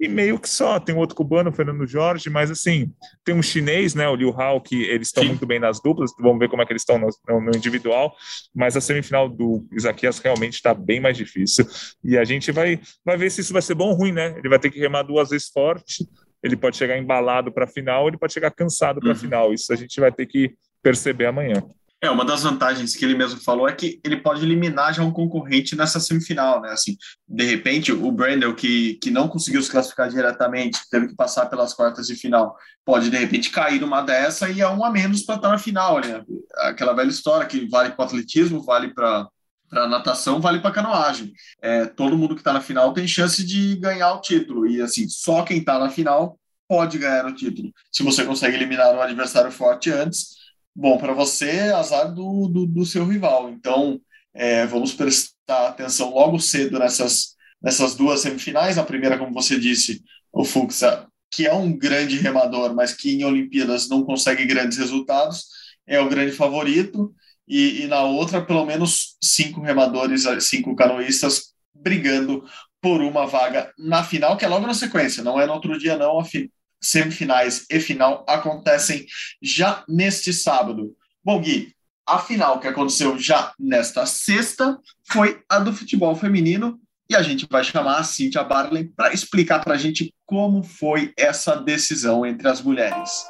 e 0.02 0.08
meio 0.08 0.37
que 0.37 0.49
só. 0.49 0.81
Tem 0.81 0.96
outro 0.96 1.14
cubano, 1.14 1.50
o 1.50 1.52
Fernando 1.52 1.87
Jorge, 1.87 2.28
mas 2.28 2.50
assim, 2.50 2.93
tem 3.25 3.32
um 3.34 3.40
chinês, 3.40 3.94
né, 3.94 4.08
o 4.08 4.16
Liu 4.16 4.31
Hao, 4.31 4.60
que 4.60 4.82
eles 4.82 5.08
estão 5.08 5.25
muito 5.25 5.46
bem 5.46 5.60
nas 5.60 5.81
duplas, 5.81 6.10
vamos 6.19 6.40
ver 6.40 6.49
como 6.49 6.60
é 6.60 6.66
que 6.66 6.72
eles 6.72 6.82
estão 6.82 6.99
no, 6.99 7.08
no, 7.40 7.56
individual, 7.56 8.12
mas 8.52 8.76
a 8.76 8.81
semifinal 8.81 9.28
do 9.28 9.64
Isaquias 9.72 10.19
realmente 10.19 10.54
está 10.54 10.75
bem 10.75 10.99
mais 10.99 11.16
difícil. 11.16 11.64
E 12.02 12.19
a 12.19 12.25
gente 12.25 12.50
vai, 12.50 12.81
vai 13.04 13.16
ver 13.16 13.31
se 13.31 13.43
isso 13.43 13.52
vai 13.52 13.62
ser 13.62 13.76
bom 13.76 13.90
ou 13.90 13.94
ruim, 13.94 14.10
né? 14.10 14.34
Ele 14.37 14.49
vai 14.49 14.58
ter 14.58 14.70
que 14.70 14.81
remar 14.81 15.04
duas 15.04 15.31
vezes 15.31 15.49
forte, 15.49 16.05
ele 16.43 16.56
pode 16.56 16.76
chegar 16.76 16.98
embalado 16.98 17.52
para 17.52 17.64
a 17.64 17.69
final, 17.69 18.08
ele 18.08 18.19
pode 18.19 18.32
chegar 18.32 18.50
cansado 18.50 18.98
para 18.98 19.10
a 19.10 19.12
uhum. 19.12 19.19
final. 19.19 19.55
Isso 19.55 19.72
a 19.72 19.76
gente 19.76 20.00
vai 20.00 20.10
ter 20.10 20.26
que 20.26 20.52
perceber 20.82 21.26
amanhã. 21.26 21.62
É, 22.04 22.10
uma 22.10 22.25
das 22.25 22.43
vantagens 22.43 22.96
que 22.96 23.04
ele 23.04 23.14
mesmo 23.14 23.40
falou 23.40 23.69
é 23.69 23.72
que 23.72 24.00
ele 24.02 24.16
pode 24.16 24.44
eliminar 24.44 24.93
já 24.93 25.04
um 25.04 25.12
concorrente 25.12 25.76
nessa 25.76 26.00
semifinal, 26.00 26.60
né? 26.60 26.70
Assim, 26.72 26.96
de 27.28 27.44
repente, 27.44 27.93
o 27.93 28.10
Brandel, 28.10 28.56
que, 28.56 28.94
que 28.94 29.08
não 29.08 29.28
conseguiu 29.28 29.62
se 29.62 29.70
classificar 29.70 30.08
diretamente, 30.08 30.81
teve 30.90 31.06
que 31.06 31.14
passar 31.14 31.46
pelas 31.46 31.72
quartas 31.72 32.08
de 32.08 32.16
final, 32.16 32.56
pode 32.84 33.08
de 33.08 33.16
repente 33.16 33.50
cair 33.50 33.81
numa 33.81 34.02
dessa 34.02 34.50
e 34.50 34.60
é 34.60 34.69
um 34.69 34.84
a 34.84 34.90
menos 34.90 35.22
para 35.22 35.37
estar 35.37 35.49
na 35.49 35.58
final, 35.58 36.00
né? 36.00 36.25
Aquela 36.62 36.93
velha 36.93 37.08
história 37.08 37.46
que 37.46 37.69
vale 37.69 37.90
para 37.90 38.02
o 38.02 38.06
atletismo, 38.06 38.64
vale 38.64 38.93
para 38.93 39.28
para 39.70 39.88
natação 39.88 40.38
vale 40.38 40.60
para 40.60 40.70
canoagem. 40.70 41.32
É, 41.62 41.87
todo 41.87 42.19
mundo 42.19 42.34
que 42.34 42.43
está 42.43 42.52
na 42.52 42.60
final 42.60 42.93
tem 42.93 43.08
chance 43.08 43.43
de 43.43 43.76
ganhar 43.76 44.12
o 44.12 44.20
título 44.20 44.66
e 44.66 44.82
assim 44.82 45.08
só 45.08 45.44
quem 45.44 45.58
está 45.60 45.78
na 45.78 45.88
final 45.88 46.38
pode 46.69 46.98
ganhar 46.98 47.25
o 47.25 47.34
título. 47.34 47.72
Se 47.90 48.02
você 48.02 48.22
consegue 48.22 48.56
eliminar 48.56 48.94
um 48.94 49.00
adversário 49.00 49.50
forte 49.50 49.90
antes, 49.90 50.42
bom 50.74 50.98
para 50.98 51.12
você, 51.12 51.50
azar 51.74 52.12
do, 52.12 52.48
do, 52.48 52.66
do, 52.66 52.86
seu 52.86 53.06
rival. 53.06 53.50
Então, 53.50 54.00
é, 54.34 54.66
vamos 54.66 54.93
prestar 54.93 55.69
atenção 55.69 56.14
logo 56.14 56.38
cedo 56.38 56.79
nessas, 56.79 57.34
nessas 57.62 57.94
duas 57.94 58.20
semifinais. 58.20 58.79
A 58.79 58.84
primeira, 58.84 59.19
como 59.19 59.32
você 59.32 59.58
disse, 59.58 60.02
o 60.32 60.44
Fuxa, 60.44 61.06
que 61.31 61.46
é 61.46 61.55
um 61.55 61.76
grande 61.76 62.17
remador, 62.19 62.74
mas 62.74 62.94
que 62.94 63.12
em 63.12 63.24
Olimpíadas 63.24 63.88
não 63.88 64.05
consegue 64.05 64.44
grandes 64.44 64.79
resultados, 64.79 65.46
é 65.86 66.00
o 66.00 66.08
grande 66.08 66.32
favorito. 66.32 67.14
E, 67.46 67.82
e 67.82 67.86
na 67.86 68.02
outra, 68.02 68.44
pelo 68.44 68.64
menos 68.64 69.17
cinco 69.22 69.60
remadores, 69.60 70.24
cinco 70.41 70.74
canoístas 70.74 71.52
brigando 71.74 72.44
por 72.81 73.00
uma 73.00 73.26
vaga 73.26 73.72
na 73.79 74.02
final, 74.02 74.36
que 74.36 74.44
é 74.44 74.48
logo 74.48 74.67
na 74.67 74.74
sequência, 74.74 75.22
não 75.22 75.41
é 75.41 75.46
no 75.46 75.52
outro 75.52 75.79
dia, 75.79 75.96
não. 75.96 76.19
A, 76.19 76.24
fi, 76.24 76.50
semifinais 76.82 77.65
e 77.70 77.79
final 77.81 78.24
acontecem 78.29 79.06
já 79.41 79.84
neste 79.89 80.32
sábado. 80.32 80.94
Bom, 81.24 81.41
Gui, 81.41 81.72
a 82.06 82.19
final 82.19 82.58
que 82.58 82.67
aconteceu 82.67 83.17
já 83.19 83.53
nesta 83.58 84.05
sexta 84.05 84.79
foi 85.08 85.41
a 85.48 85.58
do 85.58 85.72
futebol 85.72 86.15
feminino 86.17 86.81
e 87.08 87.15
a 87.15 87.22
gente 87.22 87.46
vai 87.48 87.62
chamar 87.62 87.98
a 87.98 88.05
Cíntia 88.05 88.43
Barley 88.43 88.91
para 88.96 89.12
explicar 89.12 89.60
para 89.60 89.74
a 89.74 89.79
gente 89.79 90.12
como 90.27 90.62
foi 90.62 91.12
essa 91.17 91.56
decisão 91.56 92.27
entre 92.27 92.48
as 92.48 92.60
mulheres. 92.60 93.24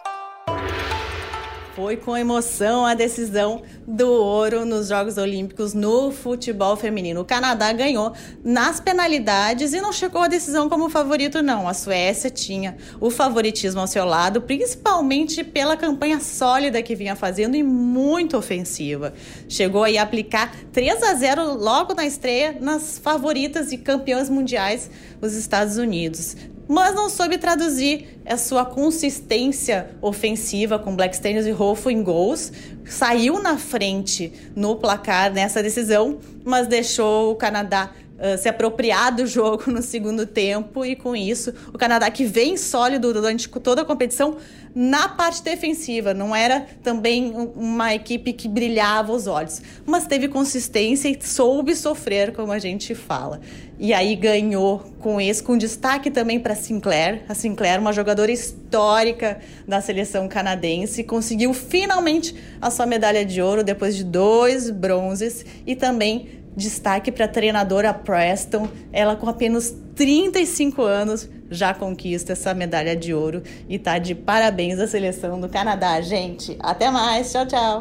Foi 1.83 1.97
com 1.97 2.17
emoção 2.17 2.87
a 2.87 2.95
decisão 2.95 3.61
do 3.85 4.09
ouro 4.09 4.65
nos 4.65 4.87
Jogos 4.87 5.19
Olímpicos 5.19 5.75
no 5.75 6.13
futebol 6.13 6.77
feminino. 6.77 7.23
O 7.23 7.25
Canadá 7.25 7.73
ganhou 7.73 8.13
nas 8.45 8.79
penalidades 8.79 9.73
e 9.73 9.81
não 9.81 9.93
chegou 9.93 10.23
à 10.23 10.29
decisão 10.29 10.69
como 10.69 10.89
favorito, 10.89 11.43
não. 11.43 11.67
A 11.67 11.75
Suécia 11.75 12.31
tinha 12.31 12.77
o 13.01 13.11
favoritismo 13.11 13.81
ao 13.81 13.89
seu 13.89 14.05
lado, 14.05 14.43
principalmente 14.43 15.43
pela 15.43 15.77
campanha 15.77 16.21
sólida 16.21 16.81
que 16.85 16.95
vinha 16.95 17.17
fazendo 17.17 17.57
e 17.57 17.65
muito 17.65 18.37
ofensiva. 18.37 19.13
Chegou 19.49 19.83
aí 19.83 19.99
a 19.99 20.05
aplicar 20.05 20.55
3 20.73 21.03
a 21.03 21.15
0 21.15 21.55
logo 21.55 21.95
na 21.95 22.07
estreia 22.07 22.57
nas 22.61 22.97
favoritas 22.97 23.73
e 23.73 23.77
campeãs 23.77 24.31
mundiais, 24.31 24.89
os 25.21 25.35
Estados 25.35 25.77
Unidos 25.79 26.37
mas 26.73 26.95
não 26.95 27.11
soube 27.11 27.37
traduzir 27.37 28.19
a 28.25 28.39
sua 28.39 28.65
consistência 28.65 29.91
ofensiva 30.01 30.79
com 30.79 30.97
Blackstenius 30.97 31.45
e 31.45 31.51
Rolfo 31.51 31.91
em 31.91 32.03
gols. 32.03 32.51
Saiu 32.87 33.43
na 33.43 33.59
frente 33.59 34.33
no 34.57 34.77
placar 34.77 35.31
nessa 35.31 35.63
decisão, 35.63 36.19
mas 36.43 36.67
deixou 36.67 37.33
o 37.33 37.37
Canadá 37.37 37.91
uh, 38.17 38.39
se 38.39 38.49
apropriar 38.49 39.15
do 39.15 39.27
jogo 39.27 39.65
no 39.71 39.83
segundo 39.83 40.25
tempo 40.25 40.83
e 40.83 40.97
com 40.97 41.15
isso 41.15 41.53
o 41.75 41.77
Canadá 41.77 42.11
que 42.11 42.25
vem 42.25 42.57
sólido 42.57 43.13
durante 43.13 43.51
toda 43.51 43.83
a 43.83 43.85
competição 43.85 44.39
na 44.75 45.07
parte 45.07 45.43
defensiva, 45.43 46.15
não 46.15 46.35
era 46.35 46.67
também 46.83 47.31
uma 47.55 47.95
equipe 47.95 48.33
que 48.33 48.49
brilhava 48.49 49.13
os 49.13 49.27
olhos, 49.27 49.61
mas 49.85 50.07
teve 50.07 50.29
consistência 50.29 51.11
e 51.11 51.19
soube 51.23 51.77
sofrer, 51.77 52.33
como 52.33 52.51
a 52.51 52.59
gente 52.59 52.95
fala. 52.95 53.41
E 53.83 53.93
aí 53.93 54.15
ganhou 54.15 54.79
com 55.01 55.21
isso, 55.21 55.43
com 55.43 55.59
destaque 55.59 56.09
também 56.09 56.39
para 56.39 56.55
Sinclair. 56.55 57.25
A 57.29 57.35
Sinclair, 57.35 57.81
uma 57.81 57.93
jogadora 57.93 58.31
histórica 58.31 59.41
da 59.67 59.81
seleção 59.81 60.29
canadense, 60.29 61.03
conseguiu 61.03 61.53
finalmente 61.53 62.33
a 62.61 62.71
sua 62.71 62.87
medalha 62.87 63.25
de 63.25 63.43
ouro 63.43 63.65
depois 63.65 63.97
de 63.97 64.05
dois 64.05 64.71
bronzes 64.71 65.45
e 65.67 65.75
também 65.75 66.43
Destaque 66.55 67.11
para 67.11 67.25
a 67.25 67.29
treinadora 67.29 67.95
Preston, 67.95 68.69
ela 68.93 69.17
com 69.17 69.27
apenas 69.27 69.75
35 69.97 70.83
anos 70.83 71.27
já 71.51 71.73
conquista 71.73 72.33
essa 72.33 72.53
medalha 72.53 72.95
de 72.95 73.15
ouro 73.15 73.43
e 73.67 73.79
tá 73.79 73.99
de 73.99 74.15
parabéns 74.15 74.79
à 74.79 74.87
seleção 74.87 75.41
do 75.41 75.49
Canadá, 75.49 75.99
gente. 76.03 76.55
Até 76.61 76.91
mais, 76.91 77.33
tchau, 77.33 77.47
tchau. 77.47 77.81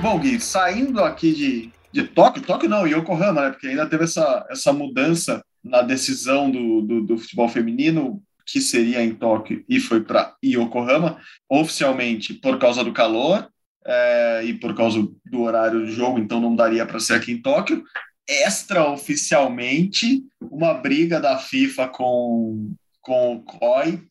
Bom, 0.00 0.18
Gui, 0.18 0.40
saindo 0.40 1.04
aqui 1.04 1.34
de, 1.34 1.70
de 1.92 2.04
Tóquio, 2.04 2.42
Tóquio 2.42 2.68
não, 2.68 2.86
Yokohama, 2.86 3.42
né? 3.42 3.50
Porque 3.50 3.68
ainda 3.68 3.86
teve 3.86 4.04
essa, 4.04 4.46
essa 4.50 4.72
mudança 4.72 5.42
na 5.62 5.82
decisão 5.82 6.50
do, 6.50 6.80
do, 6.82 7.00
do 7.02 7.18
futebol 7.18 7.48
feminino, 7.48 8.22
que 8.46 8.60
seria 8.60 9.02
em 9.02 9.14
Tóquio 9.14 9.64
e 9.68 9.78
foi 9.78 10.00
para 10.00 10.34
Yokohama, 10.44 11.18
oficialmente 11.48 12.34
por 12.34 12.58
causa 12.58 12.82
do 12.82 12.92
calor, 12.92 13.48
é, 13.84 14.42
e 14.44 14.54
por 14.54 14.74
causa 14.74 15.06
do 15.24 15.40
horário 15.40 15.80
do 15.80 15.90
jogo, 15.90 16.18
então 16.18 16.40
não 16.40 16.54
daria 16.54 16.84
para 16.84 17.00
ser 17.00 17.14
aqui 17.14 17.32
em 17.32 17.40
Tóquio. 17.40 17.82
Extraoficialmente, 18.28 20.22
uma 20.40 20.74
briga 20.74 21.20
da 21.20 21.38
FIFA 21.38 21.88
com, 21.88 22.72
com 23.00 23.36
o 23.36 23.42
COI 23.42 24.02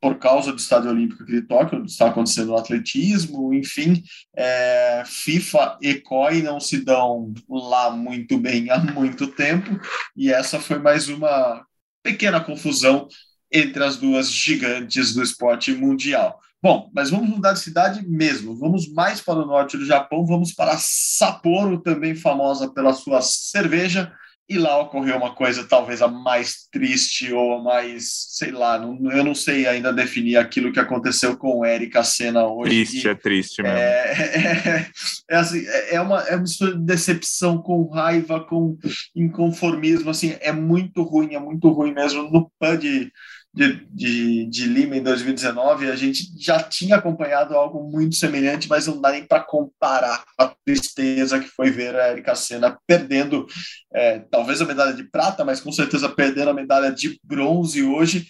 por, 0.00 0.18
causa 0.18 0.52
do 0.52 0.58
Estádio 0.58 0.90
Olímpico 0.90 1.22
aqui 1.22 1.32
de 1.32 1.42
Tóquio, 1.42 1.84
está 1.84 2.08
acontecendo 2.08 2.48
no 2.48 2.56
atletismo, 2.56 3.54
enfim, 3.54 4.02
é, 4.36 5.02
FIFA 5.06 5.78
e 5.80 5.94
COI 5.94 6.42
não 6.42 6.58
se 6.58 6.84
dão 6.84 7.32
lá 7.48 7.90
muito 7.90 8.38
bem 8.38 8.68
há 8.70 8.78
muito 8.78 9.28
tempo, 9.28 9.80
e 10.16 10.32
essa 10.32 10.58
foi 10.58 10.78
mais 10.78 11.08
uma 11.08 11.64
pequena 12.02 12.40
confusão 12.40 13.06
entre 13.50 13.84
as 13.84 13.96
duas 13.96 14.30
gigantes 14.30 15.14
do 15.14 15.22
esporte 15.22 15.72
mundial. 15.72 16.40
Bom, 16.62 16.90
mas 16.94 17.10
vamos 17.10 17.28
mudar 17.28 17.54
de 17.54 17.60
cidade 17.60 18.08
mesmo. 18.08 18.56
Vamos 18.56 18.88
mais 18.92 19.20
para 19.20 19.40
o 19.40 19.46
norte 19.46 19.76
do 19.76 19.84
Japão, 19.84 20.24
vamos 20.24 20.52
para 20.52 20.76
Sapporo, 20.78 21.80
também 21.80 22.14
famosa 22.14 22.72
pela 22.72 22.92
sua 22.92 23.20
cerveja. 23.20 24.12
E 24.48 24.58
lá 24.58 24.78
ocorreu 24.80 25.16
uma 25.16 25.34
coisa 25.34 25.64
talvez 25.64 26.02
a 26.02 26.08
mais 26.08 26.66
triste 26.70 27.32
ou 27.32 27.54
a 27.54 27.62
mais, 27.62 28.26
sei 28.30 28.50
lá, 28.50 28.78
não, 28.78 29.10
eu 29.10 29.24
não 29.24 29.34
sei 29.34 29.66
ainda 29.66 29.92
definir 29.92 30.36
aquilo 30.36 30.72
que 30.72 30.80
aconteceu 30.80 31.36
com 31.36 31.64
Erika 31.64 32.02
Senna 32.02 32.46
hoje. 32.46 32.84
Triste, 32.84 33.08
é 33.08 33.14
triste 33.14 33.62
mesmo. 33.62 33.78
É, 33.78 34.12
é, 35.30 35.34
é, 35.34 35.36
assim, 35.36 35.64
é, 35.90 36.00
uma, 36.00 36.20
é 36.22 36.36
uma 36.36 36.44
história 36.44 36.74
de 36.74 36.84
decepção, 36.84 37.62
com 37.62 37.88
raiva, 37.88 38.44
com 38.44 38.76
inconformismo, 39.14 40.10
assim, 40.10 40.36
é 40.40 40.52
muito 40.52 41.02
ruim, 41.02 41.34
é 41.34 41.38
muito 41.38 41.68
ruim 41.70 41.94
mesmo. 41.94 42.24
No 42.24 42.50
PUD 42.58 43.10
de, 43.54 43.86
de, 43.90 44.46
de, 44.46 44.66
Lima 44.66 44.96
em 44.96 45.02
2019, 45.02 45.90
a 45.90 45.96
gente 45.96 46.32
já 46.38 46.62
tinha 46.62 46.96
acompanhado 46.96 47.54
algo 47.54 47.82
muito 47.84 48.16
semelhante, 48.16 48.68
mas 48.68 48.86
não 48.86 49.00
dá 49.00 49.10
nem 49.10 49.24
para 49.24 49.42
comparar 49.42 50.24
a 50.38 50.54
tristeza 50.64 51.38
que 51.38 51.48
foi 51.48 51.70
ver 51.70 51.94
a 51.94 52.10
Erika 52.10 52.34
Senna 52.34 52.78
perdendo, 52.86 53.46
é, 53.92 54.20
talvez 54.30 54.62
a 54.62 54.64
medalha 54.64 54.94
de 54.94 55.04
prata, 55.04 55.44
mas 55.44 55.60
com 55.60 55.70
certeza 55.70 56.08
perdendo 56.08 56.50
a 56.50 56.54
medalha 56.54 56.90
de 56.90 57.20
bronze 57.22 57.82
hoje, 57.82 58.26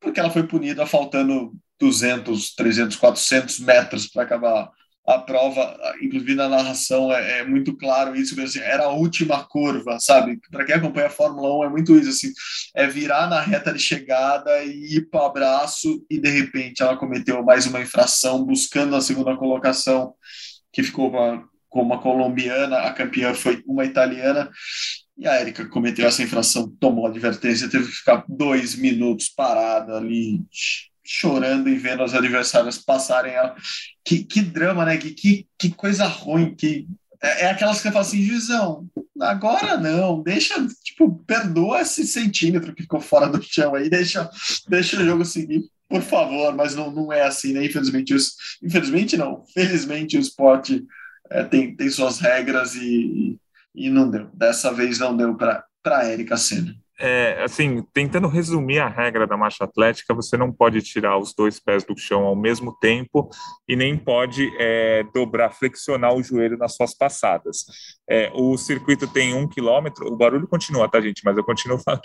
porque 0.00 0.20
ela 0.20 0.30
foi 0.30 0.44
punida 0.44 0.86
faltando 0.86 1.52
200, 1.80 2.54
300, 2.54 2.96
400 2.96 3.58
metros 3.60 4.06
para 4.06 4.22
acabar 4.22 4.70
a 5.14 5.18
prova, 5.18 5.76
inclusive 6.00 6.34
na 6.34 6.48
narração, 6.48 7.12
é, 7.12 7.40
é 7.40 7.44
muito 7.44 7.76
claro 7.76 8.14
isso, 8.14 8.40
assim, 8.40 8.60
era 8.60 8.84
a 8.84 8.92
última 8.92 9.44
curva, 9.44 9.98
sabe? 9.98 10.38
Para 10.50 10.64
quem 10.64 10.74
acompanha 10.74 11.08
a 11.08 11.10
Fórmula 11.10 11.58
1 11.58 11.64
é 11.64 11.68
muito 11.68 11.96
isso, 11.96 12.10
assim, 12.10 12.32
é 12.74 12.86
virar 12.86 13.28
na 13.28 13.40
reta 13.40 13.72
de 13.72 13.80
chegada 13.80 14.62
e 14.62 14.96
ir 14.96 15.10
para 15.10 15.26
abraço 15.26 16.04
e 16.08 16.18
de 16.18 16.30
repente 16.30 16.82
ela 16.82 16.96
cometeu 16.96 17.42
mais 17.42 17.66
uma 17.66 17.80
infração 17.80 18.44
buscando 18.44 18.94
a 18.94 19.00
segunda 19.00 19.36
colocação, 19.36 20.14
que 20.72 20.82
ficou 20.82 21.10
com, 21.10 21.44
com 21.68 21.82
uma 21.82 22.00
colombiana, 22.00 22.78
a 22.78 22.92
campeã 22.92 23.34
foi 23.34 23.62
uma 23.66 23.84
italiana, 23.84 24.48
e 25.18 25.26
a 25.26 25.40
Erika 25.40 25.68
cometeu 25.68 26.06
essa 26.06 26.22
infração, 26.22 26.70
tomou 26.80 27.06
advertência, 27.06 27.68
teve 27.68 27.86
que 27.86 27.92
ficar 27.92 28.24
dois 28.28 28.74
minutos 28.74 29.28
parada 29.28 29.96
ali, 29.96 30.40
chorando 31.10 31.68
e 31.68 31.76
vendo 31.76 32.04
os 32.04 32.14
adversários 32.14 32.78
passarem. 32.78 33.36
A... 33.36 33.56
Que, 34.04 34.22
que 34.22 34.40
drama, 34.40 34.84
né? 34.84 34.96
Que, 34.96 35.10
que, 35.10 35.46
que 35.58 35.70
coisa 35.70 36.06
ruim. 36.06 36.54
Que... 36.54 36.86
É, 37.20 37.46
é 37.46 37.50
aquelas 37.50 37.78
que 37.78 37.82
você 37.82 37.90
fala 37.90 38.04
assim, 38.04 38.22
Juizão, 38.22 38.88
agora 39.20 39.76
não, 39.76 40.22
deixa, 40.22 40.54
tipo, 40.84 41.22
perdoa 41.26 41.80
esse 41.80 42.06
centímetro 42.06 42.72
que 42.72 42.82
ficou 42.82 43.00
fora 43.00 43.28
do 43.28 43.42
chão 43.42 43.74
aí, 43.74 43.90
deixa, 43.90 44.30
deixa 44.68 44.98
o 44.98 45.04
jogo 45.04 45.24
seguir, 45.24 45.62
por 45.88 46.00
favor, 46.00 46.54
mas 46.54 46.74
não, 46.74 46.90
não 46.90 47.12
é 47.12 47.22
assim, 47.22 47.52
né? 47.52 47.64
Infelizmente, 47.64 48.14
os, 48.14 48.36
infelizmente 48.62 49.16
não, 49.16 49.44
felizmente 49.52 50.16
o 50.16 50.20
esporte 50.20 50.82
é, 51.28 51.42
tem, 51.42 51.74
tem 51.76 51.90
suas 51.90 52.20
regras 52.20 52.74
e, 52.76 53.36
e 53.74 53.90
não 53.90 54.08
deu. 54.08 54.30
Dessa 54.32 54.72
vez 54.72 54.98
não 55.00 55.14
deu 55.14 55.34
para 55.34 55.66
a 55.84 56.04
Érica 56.04 56.36
Senna 56.36 56.74
é, 57.00 57.42
assim, 57.42 57.82
tentando 57.94 58.28
resumir 58.28 58.78
a 58.78 58.88
regra 58.88 59.26
da 59.26 59.36
marcha 59.36 59.64
atlética, 59.64 60.14
você 60.14 60.36
não 60.36 60.52
pode 60.52 60.82
tirar 60.82 61.16
os 61.18 61.34
dois 61.34 61.58
pés 61.58 61.82
do 61.82 61.96
chão 61.96 62.24
ao 62.24 62.36
mesmo 62.36 62.76
tempo 62.78 63.28
e 63.66 63.74
nem 63.74 63.96
pode 63.96 64.48
é, 64.58 65.02
dobrar, 65.14 65.50
flexionar 65.50 66.14
o 66.14 66.22
joelho 66.22 66.58
nas 66.58 66.76
suas 66.76 66.94
passadas. 66.94 67.64
É, 68.08 68.30
o 68.34 68.56
circuito 68.58 69.08
tem 69.08 69.34
um 69.34 69.48
quilômetro, 69.48 70.06
o 70.06 70.16
barulho 70.16 70.46
continua, 70.46 70.88
tá, 70.88 71.00
gente? 71.00 71.24
Mas 71.24 71.36
eu 71.36 71.44
continuo 71.44 71.78
falando. 71.82 72.02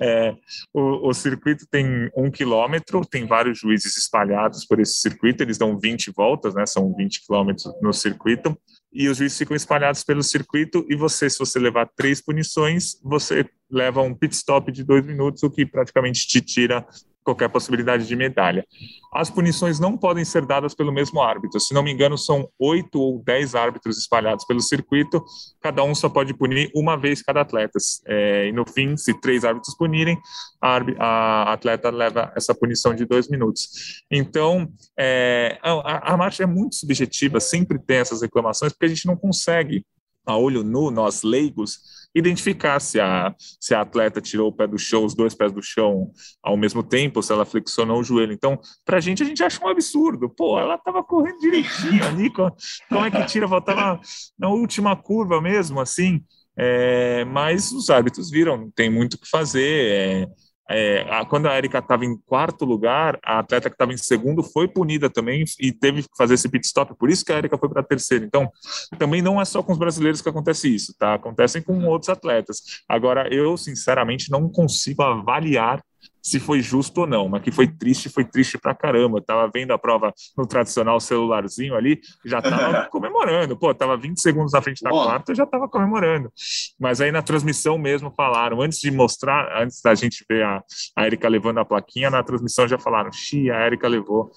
É, 0.00 0.34
o, 0.74 1.08
o, 1.08 1.14
circuito 1.14 1.64
tem 1.70 2.10
um 2.16 2.30
quilômetro, 2.30 3.06
tem 3.06 3.26
vários 3.26 3.60
juízes 3.60 3.96
espalhados 3.96 4.66
por 4.66 4.80
esse 4.80 4.96
circuito, 4.96 5.42
eles 5.42 5.56
dão 5.56 5.78
20 5.78 6.10
voltas, 6.10 6.54
né? 6.54 6.66
São 6.66 6.92
20 6.92 7.24
quilômetros 7.24 7.72
no 7.80 7.92
circuito 7.92 8.58
e 8.96 9.08
os 9.08 9.18
juízes 9.18 9.36
ficam 9.36 9.54
espalhados 9.54 10.02
pelo 10.02 10.22
circuito 10.22 10.84
e 10.88 10.96
você, 10.96 11.28
se 11.28 11.38
você 11.38 11.58
levar 11.58 11.86
três 11.94 12.22
punições, 12.22 12.98
você 13.02 13.44
leva 13.70 14.00
um 14.00 14.14
pit 14.14 14.34
stop 14.34 14.72
de 14.72 14.82
dois 14.82 15.04
minutos, 15.04 15.42
o 15.42 15.50
que 15.50 15.66
praticamente 15.66 16.26
te 16.26 16.40
tira 16.40 16.86
qualquer 17.26 17.48
possibilidade 17.48 18.06
de 18.06 18.14
medalha. 18.14 18.64
As 19.12 19.28
punições 19.28 19.80
não 19.80 19.98
podem 19.98 20.24
ser 20.24 20.46
dadas 20.46 20.76
pelo 20.76 20.92
mesmo 20.92 21.20
árbitro. 21.20 21.58
Se 21.58 21.74
não 21.74 21.82
me 21.82 21.90
engano, 21.90 22.16
são 22.16 22.48
oito 22.56 23.00
ou 23.00 23.20
dez 23.24 23.56
árbitros 23.56 23.98
espalhados 23.98 24.44
pelo 24.44 24.60
circuito. 24.60 25.24
Cada 25.60 25.82
um 25.82 25.92
só 25.92 26.08
pode 26.08 26.32
punir 26.32 26.70
uma 26.72 26.96
vez 26.96 27.22
cada 27.22 27.40
atleta. 27.40 27.78
É, 28.06 28.46
e 28.46 28.52
no 28.52 28.64
fim, 28.64 28.96
se 28.96 29.12
três 29.20 29.44
árbitros 29.44 29.76
punirem, 29.76 30.16
a, 30.62 30.76
a, 30.98 31.52
atleta 31.54 31.90
leva 31.90 32.32
essa 32.36 32.54
punição 32.54 32.94
de 32.94 33.04
dois 33.04 33.28
minutos. 33.28 34.04
Então, 34.08 34.68
é, 34.96 35.58
a, 35.62 36.12
a 36.14 36.16
marcha 36.16 36.44
é 36.44 36.46
muito 36.46 36.76
subjetiva. 36.76 37.40
Sempre 37.40 37.76
tem 37.80 37.96
essas 37.96 38.22
reclamações 38.22 38.72
porque 38.72 38.86
a 38.86 38.88
gente 38.88 39.06
não 39.06 39.16
consegue 39.16 39.84
a 40.26 40.36
olho 40.36 40.62
nu, 40.62 40.90
nós 40.90 41.22
leigos, 41.22 41.80
identificar 42.14 42.80
se 42.80 42.98
a, 42.98 43.34
se 43.38 43.74
a 43.74 43.82
atleta 43.82 44.20
tirou 44.20 44.48
o 44.48 44.52
pé 44.52 44.66
do 44.66 44.78
chão, 44.78 45.04
os 45.04 45.14
dois 45.14 45.34
pés 45.34 45.52
do 45.52 45.62
chão 45.62 46.10
ao 46.42 46.56
mesmo 46.56 46.82
tempo, 46.82 47.22
se 47.22 47.32
ela 47.32 47.44
flexionou 47.44 48.00
o 48.00 48.04
joelho. 48.04 48.32
Então, 48.32 48.58
para 48.84 48.96
a 48.96 49.00
gente, 49.00 49.22
a 49.22 49.26
gente 49.26 49.42
acha 49.44 49.62
um 49.64 49.68
absurdo. 49.68 50.28
Pô, 50.28 50.58
ela 50.58 50.76
estava 50.76 51.04
correndo 51.04 51.38
direitinho 51.38 52.04
ali, 52.06 52.30
como 52.30 53.04
é 53.04 53.10
que 53.10 53.24
tira? 53.26 53.46
Voltava 53.46 54.00
na 54.38 54.48
última 54.48 54.96
curva 54.96 55.40
mesmo, 55.40 55.80
assim. 55.80 56.24
É, 56.58 57.22
mas 57.26 57.70
os 57.70 57.90
árbitros 57.90 58.30
viram, 58.30 58.56
não 58.56 58.70
tem 58.70 58.88
muito 58.90 59.14
o 59.14 59.18
que 59.18 59.28
fazer. 59.28 59.90
É, 59.90 60.28
é, 60.68 61.06
a, 61.08 61.24
quando 61.24 61.46
a 61.46 61.56
Erika 61.56 61.78
estava 61.78 62.04
em 62.04 62.16
quarto 62.26 62.64
lugar, 62.64 63.18
a 63.24 63.38
atleta 63.38 63.70
que 63.70 63.74
estava 63.74 63.92
em 63.92 63.96
segundo 63.96 64.42
foi 64.42 64.66
punida 64.66 65.08
também 65.08 65.44
e 65.60 65.72
teve 65.72 66.02
que 66.02 66.16
fazer 66.16 66.34
esse 66.34 66.48
pit 66.48 66.66
stop. 66.66 66.94
Por 66.96 67.08
isso 67.08 67.24
que 67.24 67.32
a 67.32 67.38
Erika 67.38 67.56
foi 67.56 67.68
para 67.68 67.82
terceiro. 67.82 68.24
Então, 68.24 68.50
também 68.98 69.22
não 69.22 69.40
é 69.40 69.44
só 69.44 69.62
com 69.62 69.72
os 69.72 69.78
brasileiros 69.78 70.20
que 70.20 70.28
acontece 70.28 70.74
isso, 70.74 70.94
tá? 70.98 71.14
Acontecem 71.14 71.62
com 71.62 71.84
outros 71.86 72.08
atletas. 72.08 72.82
Agora, 72.88 73.32
eu 73.32 73.56
sinceramente 73.56 74.30
não 74.30 74.48
consigo 74.48 75.02
avaliar 75.02 75.82
se 76.26 76.40
foi 76.40 76.60
justo 76.60 77.02
ou 77.02 77.06
não, 77.06 77.28
mas 77.28 77.40
que 77.40 77.52
foi 77.52 77.68
triste, 77.68 78.08
foi 78.08 78.24
triste 78.24 78.58
pra 78.58 78.74
caramba. 78.74 79.18
Eu 79.18 79.22
tava 79.22 79.48
vendo 79.52 79.72
a 79.72 79.78
prova 79.78 80.12
no 80.36 80.44
tradicional 80.44 80.98
celularzinho 80.98 81.76
ali, 81.76 82.00
já 82.24 82.42
tava 82.42 82.86
comemorando. 82.90 83.56
Pô, 83.56 83.72
tava 83.72 83.96
20 83.96 84.20
segundos 84.20 84.52
na 84.52 84.60
frente 84.60 84.82
da 84.82 84.90
Boa. 84.90 85.04
quarta, 85.04 85.30
eu 85.30 85.36
já 85.36 85.46
tava 85.46 85.68
comemorando. 85.68 86.28
Mas 86.80 87.00
aí 87.00 87.12
na 87.12 87.22
transmissão 87.22 87.78
mesmo 87.78 88.12
falaram, 88.16 88.60
antes 88.60 88.80
de 88.80 88.90
mostrar, 88.90 89.62
antes 89.62 89.80
da 89.80 89.94
gente 89.94 90.24
ver 90.28 90.42
a, 90.42 90.62
a 90.96 91.06
Erika 91.06 91.28
levando 91.28 91.58
a 91.58 91.64
plaquinha, 91.64 92.10
na 92.10 92.22
transmissão 92.24 92.66
já 92.66 92.76
falaram, 92.76 93.12
xi, 93.12 93.48
a 93.48 93.64
Erika 93.64 93.86
levou 93.86 94.32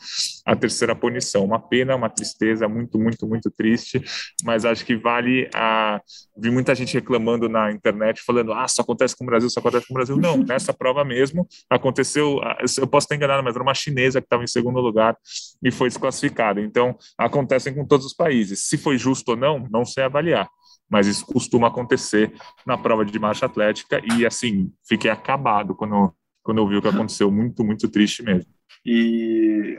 a 0.46 0.56
terceira 0.56 0.96
punição. 0.96 1.44
Uma 1.44 1.60
pena, 1.60 1.96
uma 1.96 2.10
tristeza, 2.10 2.68
muito, 2.68 3.00
muito, 3.00 3.28
muito 3.28 3.50
triste, 3.50 4.00
mas 4.44 4.64
acho 4.64 4.86
que 4.86 4.96
vale 4.96 5.50
a. 5.56 6.00
Vi 6.38 6.52
muita 6.52 6.74
gente 6.76 6.94
reclamando 6.94 7.50
na 7.50 7.72
internet, 7.72 8.22
falando, 8.22 8.54
ah, 8.54 8.68
só 8.68 8.82
acontece 8.82 9.16
com 9.18 9.24
o 9.24 9.28
Brasil, 9.28 9.50
só 9.50 9.60
acontece 9.60 9.88
com 9.88 9.94
o 9.94 9.96
Brasil. 9.96 10.16
Não, 10.18 10.38
nessa 10.46 10.72
prova 10.72 11.04
mesmo, 11.04 11.48
aconteceu, 11.70 12.40
eu 12.78 12.88
posso 12.88 13.06
estar 13.06 13.16
enganado, 13.16 13.44
mas 13.44 13.56
era 13.56 13.64
uma 13.64 13.74
chinesa 13.74 14.22
que 14.22 14.26
estava 14.26 14.44
em 14.44 14.48
segundo 14.48 14.80
lugar 14.80 15.18
e 15.64 15.72
foi 15.72 15.90
desclassificada. 15.90 16.62
Então, 16.62 16.96
acontecem 17.18 17.74
com 17.74 17.86
todos 17.86 18.06
os 18.06 18.14
países. 18.14 18.68
Se 18.68 18.78
foi 18.78 18.98
justo 18.98 19.30
ou 19.30 19.38
não, 19.38 19.68
não 19.72 19.86
sei 19.86 20.04
avaliar 20.04 20.48
mas 20.90 21.08
isso 21.08 21.26
costuma 21.26 21.68
acontecer 21.68 22.34
na 22.66 22.78
prova 22.78 23.06
de 23.06 23.20
marcha 23.20 23.46
atlética 23.46 24.02
e 24.04 24.26
assim 24.26 24.72
fiquei 24.88 25.12
acabado 25.12 25.76
quando 25.76 26.14
quando 26.42 26.58
eu 26.58 26.68
vi 26.68 26.78
o 26.78 26.82
que 26.82 26.88
aconteceu 26.88 27.30
muito 27.30 27.64
muito 27.64 27.88
triste 27.88 28.24
mesmo 28.24 28.52
e 28.86 29.78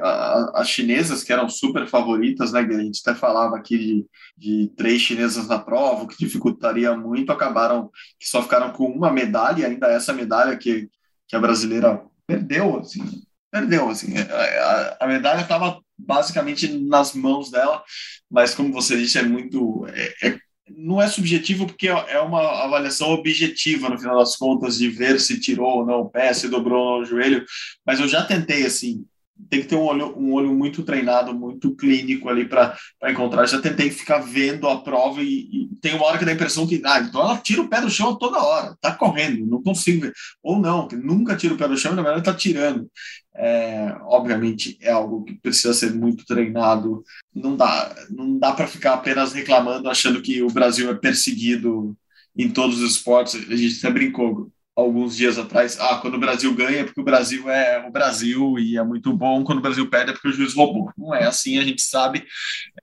as 0.55 0.69
chinesas 0.69 1.25
que 1.25 1.33
eram 1.33 1.49
super 1.49 1.87
favoritas 1.87 2.53
né 2.53 2.61
a 2.61 2.83
gente 2.83 3.01
até 3.05 3.19
falava 3.19 3.57
aqui 3.57 3.79
de, 3.79 4.07
de 4.37 4.73
três 4.77 5.01
chinesas 5.01 5.49
na 5.49 5.59
prova 5.59 6.05
o 6.05 6.07
que 6.07 6.19
dificultaria 6.19 6.97
muito 6.97 7.33
acabaram 7.33 7.91
que 8.19 8.29
só 8.29 8.43
ficaram 8.43 8.71
com 8.73 8.85
uma 8.85 9.11
medalha 9.11 9.67
ainda 9.67 9.89
essa 9.89 10.13
medalha 10.13 10.57
que 10.57 10.89
que 11.31 11.37
a 11.37 11.41
brasileira 11.41 12.03
perdeu, 12.27 12.81
assim, 12.81 13.23
perdeu, 13.51 13.89
assim, 13.89 14.15
a, 14.19 14.97
a 15.01 15.07
medalha 15.07 15.43
estava 15.43 15.81
basicamente 15.97 16.69
nas 16.69 17.15
mãos 17.15 17.51
dela, 17.51 17.83
mas 18.29 18.55
como 18.55 18.73
você 18.73 18.97
disse, 18.97 19.19
é 19.19 19.23
muito, 19.23 19.87
é, 19.89 20.29
é, 20.29 20.39
não 20.77 21.01
é 21.01 21.07
subjetivo 21.07 21.67
porque 21.67 21.89
é 21.89 22.21
uma 22.21 22.65
avaliação 22.65 23.11
objetiva 23.11 23.89
no 23.89 23.99
final 23.99 24.19
das 24.19 24.37
contas 24.37 24.77
de 24.77 24.89
ver 24.89 25.21
se 25.21 25.41
tirou 25.41 25.79
ou 25.79 25.87
não 25.87 26.01
o 26.01 26.11
pé, 26.11 26.33
se 26.33 26.49
dobrou 26.49 27.01
no 27.01 27.07
joelho, 27.07 27.45
mas 27.87 28.01
eu 28.01 28.09
já 28.09 28.25
tentei 28.25 28.67
assim 28.67 29.05
tem 29.49 29.63
que 29.63 29.69
ter 29.69 29.77
um 29.77 29.83
olho, 29.83 30.19
um 30.19 30.33
olho 30.33 30.53
muito 30.53 30.83
treinado, 30.83 31.33
muito 31.33 31.75
clínico 31.75 32.29
ali 32.29 32.47
para 32.47 32.77
encontrar. 33.05 33.47
Já 33.47 33.61
tentei 33.61 33.91
ficar 33.91 34.19
vendo 34.19 34.69
a 34.69 34.81
prova 34.81 35.23
e, 35.23 35.60
tem 35.81 35.95
uma 35.95 36.05
hora 36.05 36.19
que 36.19 36.25
dá 36.25 36.31
a 36.31 36.35
impressão 36.35 36.67
que, 36.67 36.83
ah, 36.85 37.01
então 37.01 37.21
ela 37.21 37.39
tira 37.39 37.63
o 37.63 37.69
pé 37.69 37.81
do 37.81 37.91
chão 37.91 38.17
toda 38.17 38.43
hora, 38.43 38.77
tá 38.81 38.95
correndo, 38.95 39.47
não 39.47 39.63
consigo 39.63 40.03
ver. 40.03 40.13
Ou 40.43 40.59
não, 40.59 40.87
que 40.87 40.97
nunca 40.97 41.37
tira 41.37 41.55
o 41.55 41.57
pé 41.57 41.67
do 41.69 41.77
chão 41.77 41.95
na 41.95 42.03
verdade 42.03 42.25
tá 42.25 42.35
tirando. 42.35 42.91
É, 43.35 43.97
obviamente 44.03 44.77
é 44.81 44.91
algo 44.91 45.25
que 45.25 45.35
precisa 45.35 45.73
ser 45.73 45.95
muito 45.95 46.25
treinado. 46.25 47.03
Não 47.35 47.57
dá, 47.57 47.95
não 48.11 48.39
dá 48.39 48.53
para 48.53 48.67
ficar 48.67 48.95
apenas 48.95 49.33
reclamando, 49.33 49.89
achando 49.89 50.21
que 50.23 50.43
o 50.43 50.51
Brasil 50.51 50.91
é 50.91 50.95
perseguido 50.95 51.97
em 52.37 52.49
todos 52.51 52.81
os 52.81 52.93
esportes. 52.93 53.35
A 53.35 53.57
gente 53.57 53.79
até 53.79 53.91
brincou 53.91 54.51
alguns 54.75 55.17
dias 55.17 55.39
atrás, 55.39 55.79
ah, 55.81 55.99
quando 56.01 56.15
o 56.15 56.21
Brasil 56.21 56.55
ganha 56.55 56.81
é 56.81 56.85
porque 56.85 57.01
o 57.01 57.05
Brasil 57.05 57.51
é 57.51 57.87
o 57.87 57.91
Brasil 57.91 58.59
e 58.59 58.79
é 58.79 58.83
muito 58.83 59.13
bom, 59.13 59.45
quando 59.45 59.59
o 59.59 59.63
Brasil 59.63 59.89
perde 59.89 60.11
é 60.11 60.13
porque 60.13 60.29
o 60.29 60.33
juiz 60.33 60.55
roubou. 60.55 60.91
Não 60.97 61.15
é 61.15 61.25
assim, 61.27 61.59
a 61.59 61.65
gente 61.65 61.83
sabe, 61.83 62.25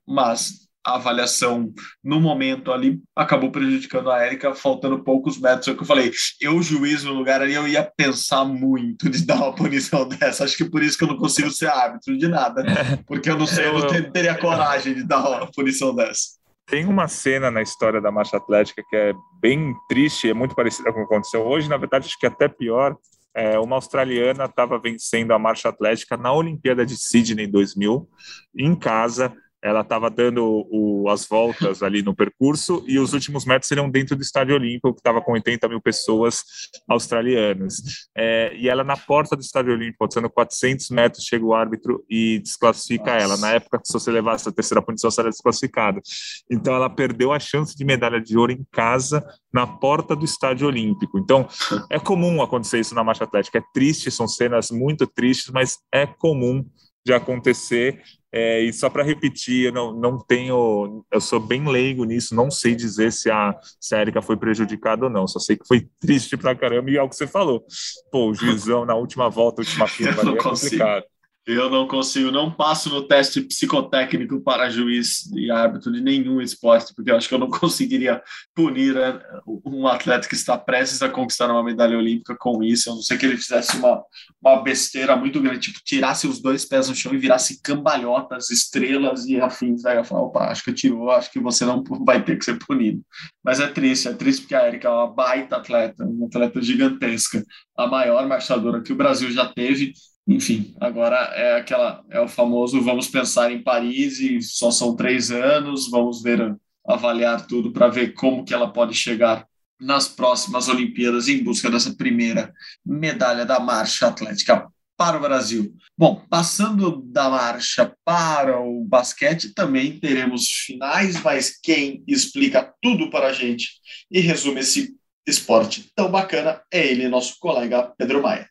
mas 0.05 0.66
a 0.88 0.96
avaliação 0.96 1.74
no 2.01 2.22
momento 2.22 2.72
ali 2.72 3.01
acabou 3.13 3.51
prejudicando 3.51 4.10
a 4.10 4.24
Érica, 4.24 4.56
faltando 4.56 5.03
poucos 5.03 5.38
metros. 5.38 5.67
É 5.67 5.72
o 5.72 5.75
que 5.75 5.84
eu 5.84 5.88
falei, 5.88 6.12
eu, 6.39 6.62
juiz 6.62 7.03
no 7.03 7.13
lugar 7.13 7.41
ali, 7.41 7.53
eu 7.53 7.67
ia 7.67 7.84
pensar 7.84 8.46
muito 8.46 9.10
de 9.10 9.25
dar 9.25 9.36
uma 9.36 9.53
punição 9.53 10.08
dessa. 10.08 10.46
Acho 10.46 10.56
que 10.56 10.63
por 10.63 10.82
isso 10.82 10.98
que 10.98 11.03
eu 11.03 11.10
não 11.10 11.17
consigo 11.17 11.51
ser 11.51 11.67
árbitro 11.67 12.17
de 12.17 12.27
nada, 12.29 12.63
porque 13.06 13.29
eu 13.29 13.38
não 13.38 13.46
sei, 13.46 13.65
eu 13.65 13.74
não 13.79 14.12
teria 14.12 14.38
coragem 14.38 14.94
de 14.94 15.03
dar 15.03 15.27
uma 15.27 15.51
punição 15.51 15.94
dessa. 15.94 16.38
Tem 16.65 16.86
uma 16.86 17.08
cena 17.10 17.51
na 17.51 17.62
história 17.62 18.00
da 18.00 18.12
marcha 18.12 18.38
atlética 18.38 18.82
que 18.89 18.96
é 18.96 19.13
bem 19.41 19.74
triste, 19.89 20.29
é 20.29 20.34
muito 20.34 20.56
parecida 20.56 20.91
com 20.94 21.01
o 21.01 21.08
que 21.08 21.13
aconteceu 21.13 21.46
hoje, 21.46 21.70
na 21.70 21.77
verdade 21.77 22.08
acho 22.08 22.17
que 22.17 22.25
é 22.25 22.29
até 22.29 22.48
pior. 22.48 22.96
É, 23.36 23.60
uma 23.60 23.75
australiana 23.75 24.46
estava 24.46 24.79
vencendo 24.79 25.32
a 25.32 25.38
marcha 25.38 25.70
atlética 25.70 26.17
na 26.17 26.34
Olimpíada 26.34 26.86
de 26.86 26.98
Sydney 26.98 27.46
2000 27.46 28.10
em 28.58 28.74
casa 28.74 29.32
ela 29.63 29.81
estava 29.81 30.09
dando 30.09 30.67
o, 30.69 31.09
as 31.09 31.25
voltas 31.25 31.81
ali 31.81 32.01
no 32.01 32.15
percurso 32.15 32.83
e 32.87 32.99
os 32.99 33.13
últimos 33.13 33.45
metros 33.45 33.67
seriam 33.67 33.89
dentro 33.89 34.15
do 34.15 34.21
Estádio 34.21 34.55
Olímpico, 34.55 34.93
que 34.93 34.99
estava 34.99 35.21
com 35.21 35.33
80 35.33 35.67
mil 35.67 35.81
pessoas 35.81 36.43
australianas. 36.87 38.07
É, 38.15 38.55
e 38.55 38.69
ela 38.69 38.83
na 38.83 38.95
porta 38.95 39.35
do 39.35 39.41
Estádio 39.41 39.73
Olímpico, 39.73 39.97
faltando 39.99 40.29
400 40.29 40.89
metros, 40.89 41.23
chega 41.23 41.43
o 41.43 41.53
árbitro 41.53 42.03
e 42.09 42.39
desclassifica 42.39 43.13
Nossa. 43.13 43.25
ela. 43.25 43.37
Na 43.37 43.51
época, 43.53 43.81
se 43.83 43.93
você 43.93 44.11
levasse 44.11 44.47
a 44.47 44.51
terceira 44.51 44.81
punição, 44.81 45.09
seria 45.09 45.31
desclassificada. 45.31 46.01
Então, 46.49 46.75
ela 46.75 46.89
perdeu 46.89 47.33
a 47.33 47.39
chance 47.39 47.75
de 47.75 47.83
medalha 47.83 48.21
de 48.21 48.37
ouro 48.37 48.51
em 48.51 48.65
casa, 48.71 49.25
na 49.51 49.65
porta 49.65 50.15
do 50.15 50.23
Estádio 50.23 50.67
Olímpico. 50.67 51.17
Então, 51.17 51.47
é 51.89 51.99
comum 51.99 52.41
acontecer 52.41 52.79
isso 52.79 52.93
na 52.93 53.03
marcha 53.03 53.23
atlética. 53.23 53.58
É 53.58 53.63
triste, 53.73 54.12
são 54.12 54.27
cenas 54.27 54.69
muito 54.69 55.08
tristes, 55.08 55.51
mas 55.51 55.79
é 55.91 56.05
comum 56.05 56.63
de 57.05 57.13
acontecer 57.13 58.03
é, 58.38 58.62
e 58.62 58.71
só 58.71 58.88
para 58.88 59.04
repetir, 59.04 59.65
eu 59.65 59.71
não, 59.71 59.91
não 59.91 60.19
tenho, 60.19 61.04
eu 61.12 61.19
sou 61.19 61.39
bem 61.39 61.67
leigo 61.67 62.04
nisso, 62.04 62.36
não 62.36 62.52
sei 62.52 62.76
dizer 62.76 63.12
se 63.12 63.32
a, 63.32 63.56
se 63.82 63.95
a 63.95 64.02
Erika 64.02 64.21
foi 64.21 64.38
prejudicada 64.38 65.06
ou 65.06 65.10
não, 65.10 65.28
só 65.28 65.39
sei 65.39 65.58
que 65.58 65.67
foi 65.67 65.89
triste 66.00 66.38
pra 66.38 66.56
caramba 66.56 66.91
e 66.91 66.97
é 66.97 67.02
o 67.02 67.10
que 67.10 67.15
você 67.15 67.26
falou. 67.26 67.65
Pô, 68.12 68.30
o 68.30 68.36
juizão 68.36 68.86
na 68.86 68.93
última 68.93 69.28
volta, 69.28 69.62
última 69.62 69.88
fila, 69.89 70.12
é 70.12 70.38
complicado. 70.38 71.04
Eu 71.47 71.69
não 71.69 71.88
consigo, 71.88 72.29
não 72.29 72.51
passo 72.51 72.89
no 72.89 73.07
teste 73.07 73.39
psicotécnico 73.39 74.41
para 74.41 74.69
juiz 74.69 75.31
e 75.33 75.49
árbitro 75.49 75.93
de 75.93 76.01
nenhum 76.01 76.41
esporte, 76.41 76.93
porque 76.93 77.10
eu 77.10 77.15
acho 77.15 77.29
que 77.29 77.33
eu 77.33 77.39
não 77.39 77.47
conseguiria 77.49 78.21
punir 78.53 78.93
né, 78.93 79.17
um 79.65 79.88
atleta 79.88 80.27
que 80.27 80.36
está 80.36 80.57
prestes 80.57 81.01
a 81.01 81.07
conquistar 81.07 81.49
uma 81.49 81.63
medalha 81.63 81.97
olímpica 81.97 82.36
com 82.38 82.62
isso, 82.62 82.91
a 82.91 82.95
não 82.95 83.01
ser 83.01 83.17
que 83.17 83.25
ele 83.25 83.38
fizesse 83.38 83.77
uma, 83.77 84.03
uma 84.43 84.62
besteira 84.62 85.15
muito 85.15 85.41
grande, 85.41 85.71
tipo, 85.71 85.79
tirasse 85.86 86.27
os 86.27 86.41
dois 86.41 86.65
pés 86.65 86.89
no 86.89 86.95
chão 86.95 87.13
e 87.13 87.17
virasse 87.17 87.62
cambalhotas, 87.62 88.49
estrelas 88.49 89.25
e 89.25 89.39
afins. 89.39 89.86
Aí 89.86 89.95
eu 89.95 90.03
falo, 90.03 90.25
opa, 90.25 90.51
acho 90.51 90.65
que 90.65 90.73
tirou, 90.73 91.12
acho 91.12 91.31
que 91.31 91.39
você 91.39 91.63
não 91.63 91.81
vai 92.05 92.21
ter 92.21 92.38
que 92.38 92.43
ser 92.43 92.60
punido. 92.60 93.01
Mas 93.41 93.62
é 93.62 93.67
triste, 93.67 94.10
é 94.10 94.13
triste 94.13 94.41
porque 94.41 94.55
a 94.55 94.67
Erika 94.67 94.89
é 94.89 94.91
uma 94.91 95.07
baita 95.07 95.55
atleta, 95.55 96.03
uma 96.03 96.27
atleta 96.27 96.62
gigantesca, 96.62 97.41
a 97.77 97.88
maior 97.88 98.27
marchadora 98.27 98.81
que 98.81 98.91
o 98.91 98.97
Brasil 98.97 99.31
já 99.31 99.45
teve 99.45 99.93
enfim, 100.27 100.75
agora 100.79 101.15
é 101.35 101.57
aquela 101.57 102.03
é 102.09 102.19
o 102.19 102.27
famoso 102.27 102.81
vamos 102.81 103.07
pensar 103.07 103.51
em 103.51 103.63
Paris 103.63 104.19
e 104.19 104.41
só 104.41 104.69
são 104.71 104.95
três 104.95 105.31
anos, 105.31 105.89
vamos 105.89 106.21
ver 106.21 106.55
avaliar 106.85 107.45
tudo 107.47 107.71
para 107.71 107.87
ver 107.87 108.13
como 108.13 108.43
que 108.43 108.53
ela 108.53 108.71
pode 108.71 108.93
chegar 108.93 109.45
nas 109.79 110.07
próximas 110.07 110.67
Olimpíadas 110.67 111.27
em 111.27 111.43
busca 111.43 111.69
dessa 111.69 111.93
primeira 111.93 112.53
medalha 112.85 113.45
da 113.45 113.59
marcha 113.59 114.07
atlética 114.07 114.67
para 114.97 115.17
o 115.17 115.21
Brasil. 115.21 115.75
Bom, 115.95 116.25
passando 116.27 117.03
da 117.05 117.29
marcha 117.29 117.93
para 118.03 118.59
o 118.59 118.83
basquete, 118.83 119.53
também 119.53 119.99
teremos 119.99 120.49
finais, 120.49 121.21
mas 121.21 121.57
quem 121.61 122.03
explica 122.07 122.73
tudo 122.81 123.09
para 123.11 123.27
a 123.27 123.33
gente 123.33 123.73
e 124.09 124.19
resume 124.19 124.61
esse 124.61 124.95
esporte 125.27 125.91
tão 125.95 126.09
bacana 126.09 126.61
é 126.71 126.87
ele, 126.87 127.07
nosso 127.07 127.37
colega 127.39 127.93
Pedro 127.97 128.23
Maia. 128.23 128.49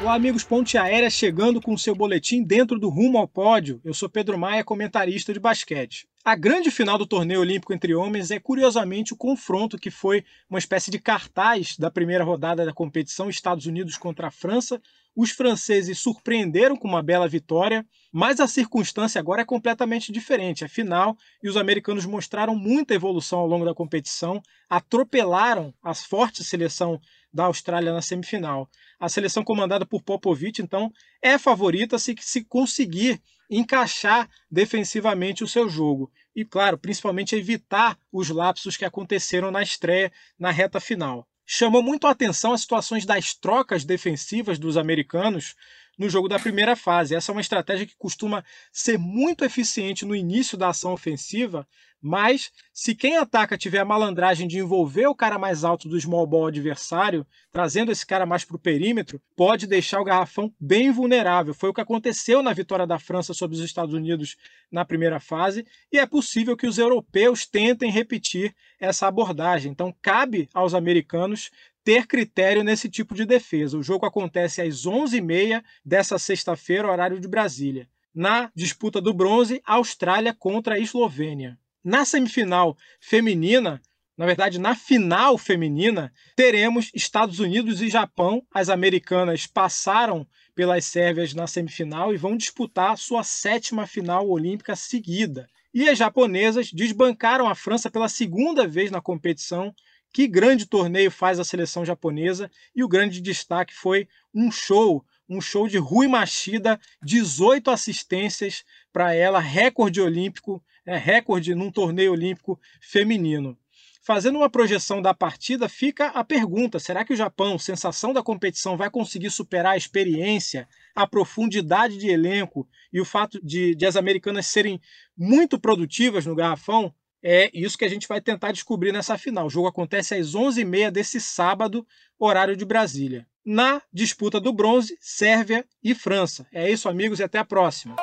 Olá, 0.00 0.14
amigos 0.14 0.42
Ponte 0.42 0.78
Aérea, 0.78 1.10
chegando 1.10 1.60
com 1.60 1.74
o 1.74 1.78
seu 1.78 1.94
boletim 1.94 2.42
dentro 2.42 2.78
do 2.78 2.88
Rumo 2.88 3.18
ao 3.18 3.28
Pódio. 3.28 3.82
Eu 3.84 3.92
sou 3.92 4.08
Pedro 4.08 4.38
Maia, 4.38 4.64
comentarista 4.64 5.30
de 5.30 5.38
basquete. 5.38 6.08
A 6.24 6.34
grande 6.34 6.70
final 6.70 6.96
do 6.96 7.06
torneio 7.06 7.40
olímpico 7.40 7.74
entre 7.74 7.94
homens 7.94 8.30
é 8.30 8.40
curiosamente 8.40 9.12
o 9.12 9.16
confronto 9.16 9.76
que 9.76 9.90
foi 9.90 10.24
uma 10.48 10.58
espécie 10.58 10.90
de 10.90 10.98
cartaz 10.98 11.76
da 11.76 11.90
primeira 11.90 12.24
rodada 12.24 12.64
da 12.64 12.72
competição 12.72 13.28
Estados 13.28 13.66
Unidos 13.66 13.98
contra 13.98 14.28
a 14.28 14.30
França. 14.30 14.80
Os 15.14 15.32
franceses 15.32 15.98
surpreenderam 15.98 16.76
com 16.76 16.88
uma 16.88 17.02
bela 17.02 17.28
vitória, 17.28 17.84
mas 18.10 18.40
a 18.40 18.48
circunstância 18.48 19.18
agora 19.18 19.42
é 19.42 19.44
completamente 19.44 20.10
diferente. 20.10 20.64
É 20.64 20.68
final 20.68 21.14
e 21.42 21.48
os 21.48 21.58
americanos 21.58 22.06
mostraram 22.06 22.56
muita 22.56 22.94
evolução 22.94 23.38
ao 23.38 23.46
longo 23.46 23.66
da 23.66 23.74
competição, 23.74 24.40
atropelaram 24.68 25.74
a 25.82 25.94
forte 25.94 26.42
seleção 26.42 26.98
da 27.32 27.44
Austrália 27.44 27.92
na 27.92 28.02
semifinal. 28.02 28.68
A 29.00 29.08
seleção 29.08 29.42
comandada 29.42 29.86
por 29.86 30.02
Popovic, 30.02 30.60
então, 30.60 30.92
é 31.22 31.38
favorita 31.38 31.98
se, 31.98 32.14
se 32.20 32.44
conseguir 32.44 33.18
encaixar 33.50 34.28
defensivamente 34.50 35.42
o 35.42 35.48
seu 35.48 35.70
jogo. 35.70 36.12
E, 36.36 36.44
claro, 36.44 36.76
principalmente 36.76 37.34
evitar 37.34 37.98
os 38.12 38.28
lapsos 38.28 38.76
que 38.76 38.84
aconteceram 38.84 39.50
na 39.50 39.62
estreia, 39.62 40.12
na 40.38 40.50
reta 40.50 40.78
final. 40.78 41.26
Chamou 41.46 41.82
muito 41.82 42.06
a 42.06 42.10
atenção 42.10 42.52
as 42.52 42.60
situações 42.60 43.04
das 43.04 43.34
trocas 43.34 43.84
defensivas 43.84 44.58
dos 44.58 44.76
americanos 44.76 45.56
no 46.00 46.08
jogo 46.08 46.28
da 46.28 46.38
primeira 46.38 46.74
fase. 46.74 47.14
Essa 47.14 47.30
é 47.30 47.34
uma 47.34 47.42
estratégia 47.42 47.86
que 47.86 47.94
costuma 47.94 48.42
ser 48.72 48.98
muito 48.98 49.44
eficiente 49.44 50.06
no 50.06 50.16
início 50.16 50.56
da 50.56 50.68
ação 50.68 50.94
ofensiva, 50.94 51.68
mas 52.00 52.50
se 52.72 52.94
quem 52.94 53.18
ataca 53.18 53.58
tiver 53.58 53.80
a 53.80 53.84
malandragem 53.84 54.48
de 54.48 54.58
envolver 54.58 55.06
o 55.06 55.14
cara 55.14 55.38
mais 55.38 55.62
alto 55.62 55.86
do 55.90 56.00
small 56.00 56.26
ball 56.26 56.46
adversário, 56.46 57.26
trazendo 57.52 57.92
esse 57.92 58.06
cara 58.06 58.24
mais 58.24 58.42
para 58.42 58.56
o 58.56 58.58
perímetro, 58.58 59.20
pode 59.36 59.66
deixar 59.66 60.00
o 60.00 60.04
garrafão 60.04 60.50
bem 60.58 60.90
vulnerável. 60.90 61.52
Foi 61.52 61.68
o 61.68 61.74
que 61.74 61.82
aconteceu 61.82 62.42
na 62.42 62.54
vitória 62.54 62.86
da 62.86 62.98
França 62.98 63.34
sobre 63.34 63.58
os 63.58 63.62
Estados 63.62 63.94
Unidos 63.94 64.36
na 64.72 64.86
primeira 64.86 65.20
fase, 65.20 65.66
e 65.92 65.98
é 65.98 66.06
possível 66.06 66.56
que 66.56 66.66
os 66.66 66.78
europeus 66.78 67.44
tentem 67.44 67.90
repetir 67.90 68.54
essa 68.78 69.06
abordagem. 69.06 69.70
Então, 69.70 69.94
cabe 70.00 70.48
aos 70.54 70.72
americanos 70.72 71.50
ter 71.84 72.06
critério 72.06 72.62
nesse 72.62 72.88
tipo 72.88 73.14
de 73.14 73.24
defesa. 73.24 73.78
O 73.78 73.82
jogo 73.82 74.06
acontece 74.06 74.60
às 74.60 74.86
11h30 74.86 75.62
dessa 75.84 76.18
sexta-feira, 76.18 76.90
horário 76.90 77.20
de 77.20 77.28
Brasília. 77.28 77.88
Na 78.14 78.50
disputa 78.54 79.00
do 79.00 79.14
bronze, 79.14 79.62
Austrália 79.64 80.34
contra 80.34 80.74
a 80.74 80.78
Eslovênia. 80.78 81.58
Na 81.82 82.04
semifinal 82.04 82.76
feminina, 83.00 83.80
na 84.20 84.26
verdade, 84.26 84.58
na 84.58 84.74
final 84.74 85.38
feminina, 85.38 86.12
teremos 86.36 86.90
Estados 86.94 87.38
Unidos 87.38 87.80
e 87.80 87.88
Japão. 87.88 88.46
As 88.52 88.68
americanas 88.68 89.46
passaram 89.46 90.26
pelas 90.54 90.84
sérvias 90.84 91.32
na 91.32 91.46
semifinal 91.46 92.12
e 92.12 92.18
vão 92.18 92.36
disputar 92.36 92.98
sua 92.98 93.24
sétima 93.24 93.86
final 93.86 94.28
olímpica 94.28 94.76
seguida. 94.76 95.48
E 95.72 95.88
as 95.88 95.96
japonesas 95.96 96.70
desbancaram 96.70 97.48
a 97.48 97.54
França 97.54 97.90
pela 97.90 98.10
segunda 98.10 98.66
vez 98.66 98.90
na 98.90 99.00
competição. 99.00 99.74
Que 100.12 100.26
grande 100.26 100.66
torneio 100.66 101.10
faz 101.10 101.38
a 101.38 101.44
seleção 101.44 101.84
japonesa! 101.84 102.50
E 102.74 102.82
o 102.82 102.88
grande 102.88 103.20
destaque 103.20 103.74
foi 103.74 104.08
um 104.34 104.50
show, 104.50 105.04
um 105.28 105.40
show 105.40 105.68
de 105.68 105.78
Rui 105.78 106.08
Machida, 106.08 106.80
18 107.02 107.70
assistências 107.70 108.64
para 108.92 109.14
ela, 109.14 109.38
recorde 109.38 110.00
olímpico 110.00 110.62
é, 110.84 110.96
recorde 110.96 111.54
num 111.54 111.70
torneio 111.70 112.12
olímpico 112.12 112.58
feminino. 112.80 113.56
Fazendo 114.02 114.36
uma 114.38 114.50
projeção 114.50 115.00
da 115.00 115.14
partida, 115.14 115.68
fica 115.68 116.06
a 116.08 116.24
pergunta: 116.24 116.78
será 116.78 117.04
que 117.04 117.12
o 117.12 117.16
Japão, 117.16 117.58
sensação 117.58 118.12
da 118.12 118.22
competição, 118.22 118.76
vai 118.76 118.90
conseguir 118.90 119.30
superar 119.30 119.74
a 119.74 119.76
experiência, 119.76 120.68
a 120.94 121.06
profundidade 121.06 121.96
de 121.98 122.08
elenco 122.08 122.66
e 122.92 123.00
o 123.00 123.04
fato 123.04 123.38
de, 123.44 123.74
de 123.74 123.86
as 123.86 123.96
americanas 123.96 124.46
serem 124.46 124.80
muito 125.16 125.60
produtivas 125.60 126.26
no 126.26 126.34
garrafão? 126.34 126.92
É 127.22 127.50
isso 127.52 127.76
que 127.76 127.84
a 127.84 127.88
gente 127.88 128.08
vai 128.08 128.20
tentar 128.20 128.50
descobrir 128.50 128.92
nessa 128.92 129.18
final. 129.18 129.46
O 129.46 129.50
jogo 129.50 129.68
acontece 129.68 130.14
às 130.14 130.34
11h30 130.34 130.90
desse 130.90 131.20
sábado, 131.20 131.86
horário 132.18 132.56
de 132.56 132.64
Brasília. 132.64 133.26
Na 133.44 133.82
disputa 133.92 134.40
do 134.40 134.52
bronze, 134.52 134.96
Sérvia 135.00 135.64
e 135.82 135.94
França. 135.94 136.46
É 136.52 136.70
isso, 136.70 136.88
amigos, 136.88 137.20
e 137.20 137.22
até 137.22 137.38
a 137.38 137.44
próxima. 137.44 137.96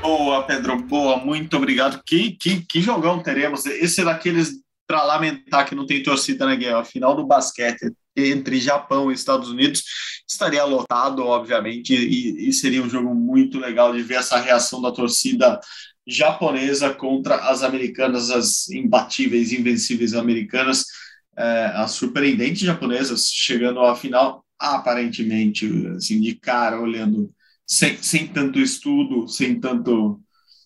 Boa, 0.00 0.42
Pedro, 0.42 0.82
boa, 0.82 1.16
muito 1.16 1.56
obrigado. 1.56 2.02
Que, 2.04 2.32
que, 2.32 2.64
que 2.66 2.80
jogão 2.80 3.22
teremos. 3.22 3.66
Esse 3.66 4.00
é 4.00 4.04
daqueles 4.04 4.60
para 4.84 5.04
lamentar 5.04 5.66
que 5.66 5.76
não 5.76 5.86
tem 5.86 6.02
torcida 6.02 6.44
na 6.44 6.56
guerra. 6.56 6.80
A 6.80 6.84
final 6.84 7.14
do 7.14 7.24
basquete 7.24 7.92
entre 8.16 8.58
Japão 8.58 9.10
e 9.10 9.14
Estados 9.14 9.48
Unidos 9.48 9.84
estaria 10.28 10.64
lotado, 10.64 11.24
obviamente, 11.24 11.94
e, 11.94 12.48
e 12.48 12.52
seria 12.52 12.82
um 12.82 12.90
jogo 12.90 13.14
muito 13.14 13.58
legal 13.58 13.92
de 13.92 14.02
ver 14.02 14.16
essa 14.16 14.38
reação 14.38 14.82
da 14.82 14.90
torcida 14.90 15.60
japonesa 16.06 16.92
contra 16.92 17.36
as 17.50 17.62
americanas, 17.62 18.30
as 18.30 18.68
imbatíveis, 18.70 19.52
invencíveis 19.52 20.14
americanas, 20.14 20.86
é, 21.36 21.72
as 21.74 21.92
surpreendentes 21.92 22.62
japonesas 22.62 23.26
chegando 23.26 23.80
à 23.80 23.94
final, 23.96 24.44
aparentemente, 24.58 25.66
assim, 25.96 26.20
de 26.20 26.34
cara, 26.34 26.80
olhando 26.80 27.32
sem, 27.66 27.96
sem 28.02 28.26
tanto 28.26 28.58
estudo, 28.58 29.26
sem 29.28 29.58
tanto, 29.58 30.20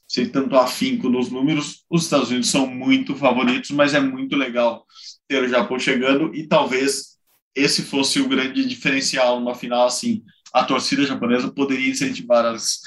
sem 0.09 0.29
tanto 0.29 0.57
afinco 0.57 1.09
nos 1.09 1.31
números, 1.31 1.85
os 1.89 2.05
Estados 2.05 2.31
Unidos 2.31 2.51
são 2.51 2.67
muito 2.67 3.15
favoritos, 3.15 3.71
mas 3.71 3.95
é 3.95 4.01
muito 4.01 4.37
legal 4.37 4.85
ter 5.29 5.43
o 5.43 5.49
Japão 5.49 5.79
chegando 5.79 6.35
e 6.35 6.47
talvez 6.47 7.17
esse 7.55 7.83
fosse 7.83 8.21
o 8.21 8.29
grande 8.29 8.67
diferencial 8.67 9.39
numa 9.41 9.55
final 9.55 9.87
assim. 9.87 10.23
A 10.53 10.65
torcida 10.65 11.05
japonesa 11.05 11.51
poderia 11.51 11.91
incentivar 11.91 12.45
as, 12.45 12.81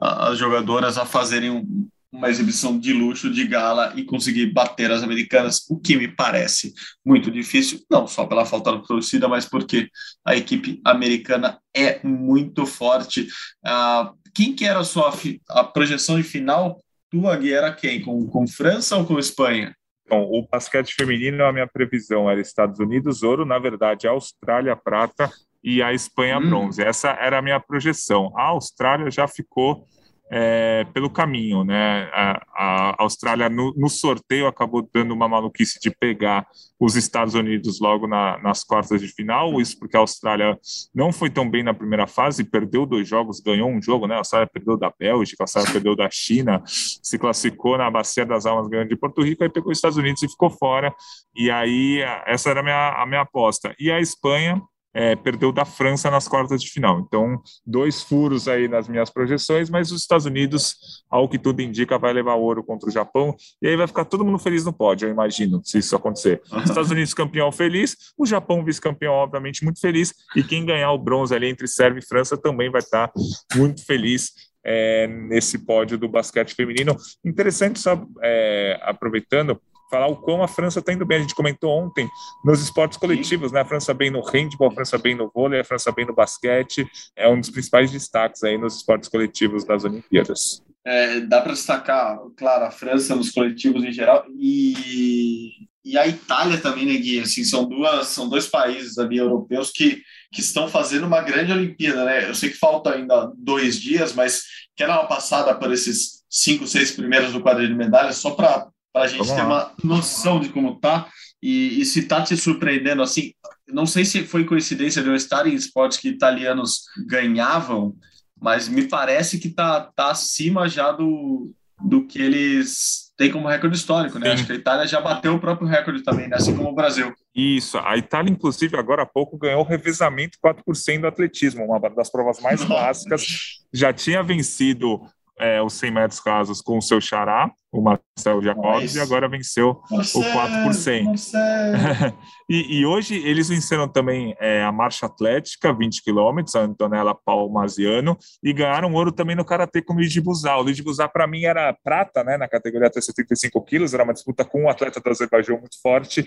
as 0.00 0.38
jogadoras 0.38 0.98
a 0.98 1.04
fazerem 1.04 1.50
um, 1.50 1.88
uma 2.14 2.30
exibição 2.30 2.78
de 2.78 2.92
luxo, 2.92 3.28
de 3.28 3.44
gala 3.44 3.92
e 3.96 4.04
conseguir 4.04 4.46
bater 4.46 4.90
as 4.92 5.02
americanas, 5.02 5.66
o 5.68 5.78
que 5.78 5.96
me 5.96 6.06
parece 6.06 6.72
muito 7.04 7.28
difícil, 7.28 7.80
não 7.90 8.06
só 8.06 8.24
pela 8.24 8.46
falta 8.46 8.72
de 8.76 8.86
torcida, 8.86 9.26
mas 9.26 9.44
porque 9.44 9.88
a 10.24 10.36
equipe 10.36 10.80
americana 10.84 11.58
é 11.74 12.00
muito 12.06 12.66
forte. 12.66 13.26
Uh, 13.66 14.14
quem 14.32 14.54
que 14.54 14.64
era 14.64 14.78
a 14.78 14.84
sua 14.84 15.12
a 15.50 15.64
projeção 15.64 16.16
de 16.16 16.22
final 16.22 16.80
tua, 17.10 17.36
Gui, 17.36 17.52
era 17.52 17.72
quem? 17.72 18.00
Com, 18.00 18.26
com 18.26 18.46
França 18.46 18.96
ou 18.96 19.04
com 19.04 19.18
Espanha? 19.18 19.74
Bom, 20.08 20.22
o 20.22 20.46
basquete 20.50 20.94
feminino, 20.94 21.44
a 21.44 21.52
minha 21.52 21.66
previsão 21.66 22.30
era 22.30 22.40
Estados 22.40 22.78
Unidos, 22.78 23.22
ouro, 23.22 23.44
na 23.44 23.58
verdade, 23.58 24.06
Austrália, 24.06 24.76
prata 24.76 25.30
e 25.62 25.82
a 25.82 25.92
Espanha, 25.92 26.38
hum. 26.38 26.48
bronze. 26.48 26.82
Essa 26.82 27.10
era 27.10 27.38
a 27.38 27.42
minha 27.42 27.58
projeção. 27.58 28.32
A 28.36 28.48
Austrália 28.48 29.10
já 29.10 29.26
ficou 29.26 29.86
é, 30.30 30.84
pelo 30.92 31.10
caminho, 31.10 31.64
né? 31.64 32.08
A, 32.12 32.42
a 32.54 33.02
Austrália 33.02 33.48
no, 33.48 33.74
no, 33.76 33.88
sorteio 33.88 34.46
acabou 34.46 34.88
dando 34.92 35.12
uma 35.12 35.28
maluquice 35.28 35.78
de 35.78 35.90
pegar 35.90 36.46
os 36.80 36.96
Estados 36.96 37.34
Unidos 37.34 37.78
logo 37.78 38.06
na, 38.06 38.38
nas 38.38 38.64
quartas 38.64 39.00
de 39.00 39.08
final, 39.08 39.60
isso 39.60 39.78
porque 39.78 39.96
a 39.96 40.00
Austrália 40.00 40.58
não 40.94 41.12
foi 41.12 41.30
tão 41.30 41.48
bem 41.48 41.62
na 41.62 41.74
primeira 41.74 42.06
fase, 42.06 42.42
perdeu 42.42 42.86
dois 42.86 43.06
jogos, 43.06 43.40
ganhou 43.40 43.68
um 43.68 43.80
jogo, 43.80 44.06
né? 44.06 44.14
A 44.14 44.18
Austrália 44.18 44.48
perdeu 44.50 44.76
da 44.76 44.92
Bélgica, 44.98 45.42
a 45.42 45.44
Austrália 45.44 45.72
perdeu 45.72 45.94
da 45.94 46.08
China, 46.10 46.62
se 46.66 47.18
classificou 47.18 47.76
na 47.76 47.90
Bacia 47.90 48.24
das 48.24 48.46
Almas 48.46 48.68
ganhando 48.68 48.88
de 48.88 48.96
Porto 48.96 49.22
Rico, 49.22 49.42
aí 49.42 49.50
pegou 49.50 49.70
os 49.70 49.78
Estados 49.78 49.98
Unidos 49.98 50.22
e 50.22 50.28
ficou 50.28 50.50
fora. 50.50 50.94
E 51.36 51.50
aí 51.50 52.00
essa 52.26 52.50
era 52.50 52.60
a 52.60 52.62
minha, 52.62 53.02
a 53.02 53.06
minha 53.06 53.20
aposta. 53.20 53.74
E 53.78 53.90
a 53.90 54.00
Espanha 54.00 54.60
é, 54.94 55.16
perdeu 55.16 55.50
da 55.50 55.64
França 55.64 56.10
nas 56.10 56.28
quartas 56.28 56.62
de 56.62 56.70
final. 56.70 57.00
Então, 57.00 57.42
dois 57.66 58.02
furos 58.02 58.46
aí 58.46 58.68
nas 58.68 58.88
minhas 58.88 59.10
projeções, 59.10 59.68
mas 59.68 59.90
os 59.90 60.02
Estados 60.02 60.24
Unidos, 60.24 61.02
ao 61.10 61.28
que 61.28 61.38
tudo 61.38 61.60
indica, 61.60 61.98
vai 61.98 62.12
levar 62.12 62.34
ouro 62.34 62.62
contra 62.62 62.88
o 62.88 62.92
Japão, 62.92 63.34
e 63.60 63.66
aí 63.66 63.76
vai 63.76 63.86
ficar 63.86 64.04
todo 64.04 64.24
mundo 64.24 64.38
feliz 64.38 64.64
no 64.64 64.72
pódio, 64.72 65.08
eu 65.08 65.12
imagino, 65.12 65.60
se 65.64 65.78
isso 65.78 65.96
acontecer. 65.96 66.40
Estados 66.64 66.90
Unidos 66.90 67.12
campeão 67.12 67.50
feliz, 67.50 67.96
o 68.16 68.24
Japão 68.24 68.64
vice-campeão, 68.64 69.12
obviamente, 69.12 69.64
muito 69.64 69.80
feliz, 69.80 70.14
e 70.36 70.42
quem 70.42 70.64
ganhar 70.64 70.92
o 70.92 70.98
bronze 70.98 71.34
ali 71.34 71.48
entre 71.48 71.66
Sérvia 71.66 72.00
e 72.00 72.06
França 72.06 72.36
também 72.36 72.70
vai 72.70 72.80
estar 72.80 73.10
muito 73.56 73.84
feliz 73.84 74.32
é, 74.64 75.06
nesse 75.06 75.58
pódio 75.58 75.98
do 75.98 76.08
basquete 76.08 76.54
feminino. 76.54 76.96
Interessante, 77.24 77.78
só 77.78 78.06
é, 78.22 78.78
aproveitando, 78.82 79.60
falar 79.90 80.06
o 80.06 80.16
quão 80.16 80.42
a 80.42 80.48
França 80.48 80.80
está 80.80 80.92
indo 80.92 81.06
bem. 81.06 81.18
A 81.18 81.22
gente 81.22 81.34
comentou 81.34 81.70
ontem 81.70 82.08
nos 82.44 82.62
esportes 82.62 82.98
coletivos, 82.98 83.52
né? 83.52 83.60
A 83.60 83.64
França 83.64 83.94
bem 83.94 84.10
no 84.10 84.20
handball, 84.20 84.68
a 84.68 84.74
França 84.74 84.98
bem 84.98 85.14
no 85.14 85.30
vôlei, 85.32 85.60
a 85.60 85.64
França 85.64 85.92
bem 85.92 86.06
no 86.06 86.14
basquete. 86.14 86.86
É 87.16 87.28
um 87.28 87.38
dos 87.38 87.50
principais 87.50 87.90
destaques 87.90 88.42
aí 88.42 88.58
nos 88.58 88.76
esportes 88.76 89.08
coletivos 89.08 89.64
das 89.64 89.84
Olimpíadas. 89.84 90.62
É, 90.86 91.20
dá 91.20 91.40
para 91.40 91.52
destacar, 91.52 92.18
claro, 92.36 92.66
a 92.66 92.70
França 92.70 93.16
nos 93.16 93.30
coletivos 93.30 93.82
em 93.82 93.92
geral 93.92 94.26
e, 94.38 95.48
e 95.82 95.96
a 95.96 96.06
Itália 96.06 96.58
também, 96.58 96.84
né, 96.84 96.96
Gui? 96.98 97.20
Assim, 97.20 97.42
são, 97.42 97.66
duas, 97.66 98.08
são 98.08 98.28
dois 98.28 98.46
países 98.46 98.98
ali 98.98 99.16
europeus 99.16 99.70
que, 99.70 100.02
que 100.30 100.40
estão 100.40 100.68
fazendo 100.68 101.06
uma 101.06 101.22
grande 101.22 101.52
Olimpíada, 101.52 102.04
né? 102.04 102.28
Eu 102.28 102.34
sei 102.34 102.50
que 102.50 102.58
falta 102.58 102.92
ainda 102.94 103.32
dois 103.36 103.80
dias, 103.80 104.12
mas 104.12 104.42
quero 104.76 104.92
uma 104.92 105.06
passada 105.06 105.54
por 105.54 105.72
esses 105.72 106.22
cinco, 106.28 106.66
seis 106.66 106.90
primeiros 106.90 107.32
do 107.32 107.40
quadro 107.40 107.66
de 107.66 107.74
medalhas, 107.74 108.16
só 108.16 108.32
para 108.32 108.68
para 108.94 109.02
a 109.02 109.08
gente 109.08 109.26
Vamos 109.26 109.32
ter 109.32 109.42
lá. 109.42 109.74
uma 109.82 109.96
noção 109.96 110.38
de 110.38 110.50
como 110.50 110.76
tá 110.76 111.08
e, 111.42 111.80
e 111.80 111.84
se 111.84 112.00
está 112.00 112.22
te 112.22 112.36
surpreendendo 112.36 113.02
assim. 113.02 113.32
Não 113.66 113.86
sei 113.86 114.04
se 114.04 114.24
foi 114.24 114.44
coincidência 114.44 115.02
de 115.02 115.08
eu 115.08 115.16
estar 115.16 115.46
em 115.46 115.54
esportes 115.54 115.98
que 115.98 116.08
italianos 116.08 116.84
ganhavam, 117.08 117.96
mas 118.40 118.68
me 118.68 118.86
parece 118.86 119.40
que 119.40 119.48
tá, 119.48 119.90
tá 119.96 120.12
acima 120.12 120.68
já 120.68 120.92
do, 120.92 121.52
do 121.82 122.06
que 122.06 122.22
eles 122.22 123.12
têm 123.16 123.32
como 123.32 123.48
recorde 123.48 123.76
histórico, 123.76 124.18
né? 124.18 124.26
Sim. 124.26 124.32
Acho 124.32 124.46
que 124.46 124.52
a 124.52 124.56
Itália 124.56 124.86
já 124.86 125.00
bateu 125.00 125.34
o 125.34 125.40
próprio 125.40 125.66
recorde 125.66 126.02
também, 126.02 126.28
né? 126.28 126.36
assim 126.36 126.56
como 126.56 126.68
o 126.68 126.74
Brasil. 126.74 127.12
Isso, 127.34 127.78
a 127.78 127.96
Itália, 127.96 128.30
inclusive, 128.30 128.76
agora 128.76 129.02
há 129.02 129.06
pouco 129.06 129.36
ganhou 129.36 129.60
o 129.60 129.66
revezamento 129.66 130.38
4% 130.44 131.00
do 131.00 131.06
atletismo, 131.06 131.64
uma 131.64 131.80
das 131.90 132.10
provas 132.10 132.40
mais 132.40 132.62
clássicas. 132.64 133.24
Já 133.72 133.92
tinha 133.92 134.22
vencido 134.22 135.00
é, 135.38 135.60
os 135.60 135.72
100 135.74 135.90
metros 135.90 136.20
rasos 136.20 136.60
com 136.60 136.78
o 136.78 136.82
seu 136.82 137.00
xará, 137.00 137.50
o 137.74 137.82
Marcel 137.82 138.40
Jacobs, 138.40 138.94
e 138.94 139.00
agora 139.00 139.28
venceu 139.28 139.80
Marcelo, 139.90 140.24
o 140.24 140.32
4 140.32 140.62
por 140.62 140.74
100. 140.74 141.12
e, 142.48 142.78
e, 142.78 142.86
hoje 142.86 143.16
eles 143.26 143.48
venceram 143.48 143.88
também 143.88 144.34
é, 144.38 144.62
a 144.62 144.70
marcha 144.70 145.06
atlética, 145.06 145.72
20 145.72 146.02
quilômetros, 146.02 146.54
a 146.54 146.60
Antonella 146.60 147.14
Palmasiano, 147.14 148.16
e 148.42 148.52
ganharam 148.52 148.92
ouro 148.94 149.10
também 149.10 149.34
no 149.34 149.44
Karatê 149.44 149.82
com 149.82 149.92
o 149.92 149.96
Luigi 149.96 150.20
Buzar. 150.20 150.58
O 150.58 150.62
Luigi 150.62 150.82
Buzar, 150.82 151.10
para 151.12 151.26
mim, 151.26 151.44
era 151.44 151.72
prata, 151.72 152.22
né, 152.22 152.36
na 152.36 152.48
categoria 152.48 152.86
até 152.86 153.00
75 153.00 153.60
quilos, 153.64 153.92
era 153.92 154.04
uma 154.04 154.14
disputa 154.14 154.44
com 154.44 154.62
um 154.62 154.68
atleta 154.68 155.00
do 155.00 155.10
Azerbaijão 155.10 155.58
muito 155.58 155.80
forte, 155.82 156.24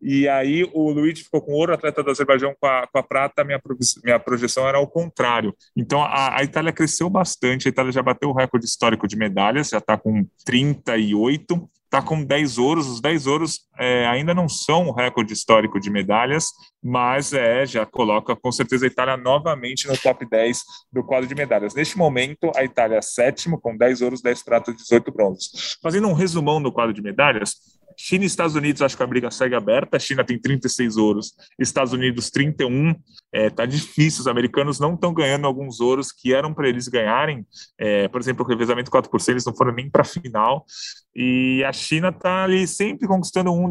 e 0.00 0.26
aí 0.28 0.68
o 0.72 0.90
Luigi 0.90 1.24
ficou 1.24 1.42
com 1.42 1.52
ouro, 1.52 1.72
o 1.72 1.74
atleta 1.74 2.02
do 2.02 2.10
Azerbaijão 2.10 2.54
com 2.58 2.66
a, 2.66 2.86
com 2.86 2.98
a 2.98 3.02
prata, 3.02 3.44
minha, 3.44 3.60
minha 4.02 4.18
projeção 4.18 4.66
era 4.66 4.78
ao 4.78 4.86
contrário. 4.86 5.54
Então, 5.76 6.02
a, 6.02 6.38
a 6.38 6.42
Itália 6.42 6.72
cresceu 6.72 7.10
bastante, 7.10 7.68
a 7.68 7.70
Itália 7.70 7.92
já 7.92 8.02
bateu 8.02 8.30
o 8.30 8.32
recorde 8.32 8.64
histórico 8.64 9.06
de 9.06 9.16
medalhas, 9.16 9.68
já 9.68 9.78
está 9.78 9.98
com 9.98 10.26
38, 10.86 11.68
está 11.84 12.00
com 12.00 12.22
10 12.22 12.58
ouros. 12.58 12.86
Os 12.86 13.00
10 13.00 13.26
ouros 13.26 13.60
é, 13.78 14.06
ainda 14.06 14.32
não 14.32 14.48
são 14.48 14.88
o 14.88 14.92
recorde 14.92 15.32
histórico 15.32 15.80
de 15.80 15.90
medalhas, 15.90 16.46
mas 16.82 17.32
é, 17.32 17.66
já 17.66 17.84
coloca 17.84 18.36
com 18.36 18.52
certeza 18.52 18.86
a 18.86 18.88
Itália 18.88 19.16
novamente 19.16 19.88
no 19.88 19.96
top 19.98 20.24
10 20.28 20.62
do 20.92 21.02
quadro 21.02 21.28
de 21.28 21.34
medalhas. 21.34 21.74
Neste 21.74 21.98
momento, 21.98 22.50
a 22.54 22.64
Itália 22.64 22.96
é 22.96 23.02
sétimo, 23.02 23.60
com 23.60 23.76
10 23.76 24.02
ouros, 24.02 24.22
10 24.22 24.42
pratas, 24.42 24.76
18 24.76 25.12
bronzes. 25.12 25.78
Fazendo 25.82 26.08
um 26.08 26.12
resumão 26.12 26.60
no 26.60 26.72
quadro 26.72 26.92
de 26.92 27.02
medalhas, 27.02 27.56
China 27.96 28.24
e 28.24 28.26
Estados 28.26 28.54
Unidos, 28.54 28.82
acho 28.82 28.96
que 28.96 29.02
a 29.02 29.06
briga 29.06 29.30
segue 29.30 29.54
aberta. 29.54 29.96
A 29.96 30.00
China 30.00 30.24
tem 30.24 30.38
36 30.38 30.96
ouros, 30.96 31.34
Estados 31.58 31.92
Unidos 31.92 32.30
31. 32.30 32.94
É, 33.32 33.50
tá 33.50 33.66
difícil, 33.66 34.20
os 34.20 34.28
americanos 34.28 34.78
não 34.78 34.94
estão 34.94 35.12
ganhando 35.12 35.46
alguns 35.46 35.80
ouros 35.80 36.12
que 36.12 36.34
eram 36.34 36.52
para 36.52 36.68
eles 36.68 36.88
ganharem. 36.88 37.46
É, 37.78 38.08
por 38.08 38.20
exemplo, 38.20 38.44
o 38.44 38.48
revezamento 38.48 38.90
4%, 38.90 39.28
eles 39.28 39.44
não 39.44 39.54
foram 39.54 39.72
nem 39.72 39.90
para 39.90 40.02
a 40.02 40.04
final. 40.04 40.64
E 41.14 41.64
a 41.64 41.72
China 41.72 42.08
está 42.08 42.44
ali 42.44 42.66
sempre 42.66 43.08
conquistando 43.08 43.52
um, 43.52 43.70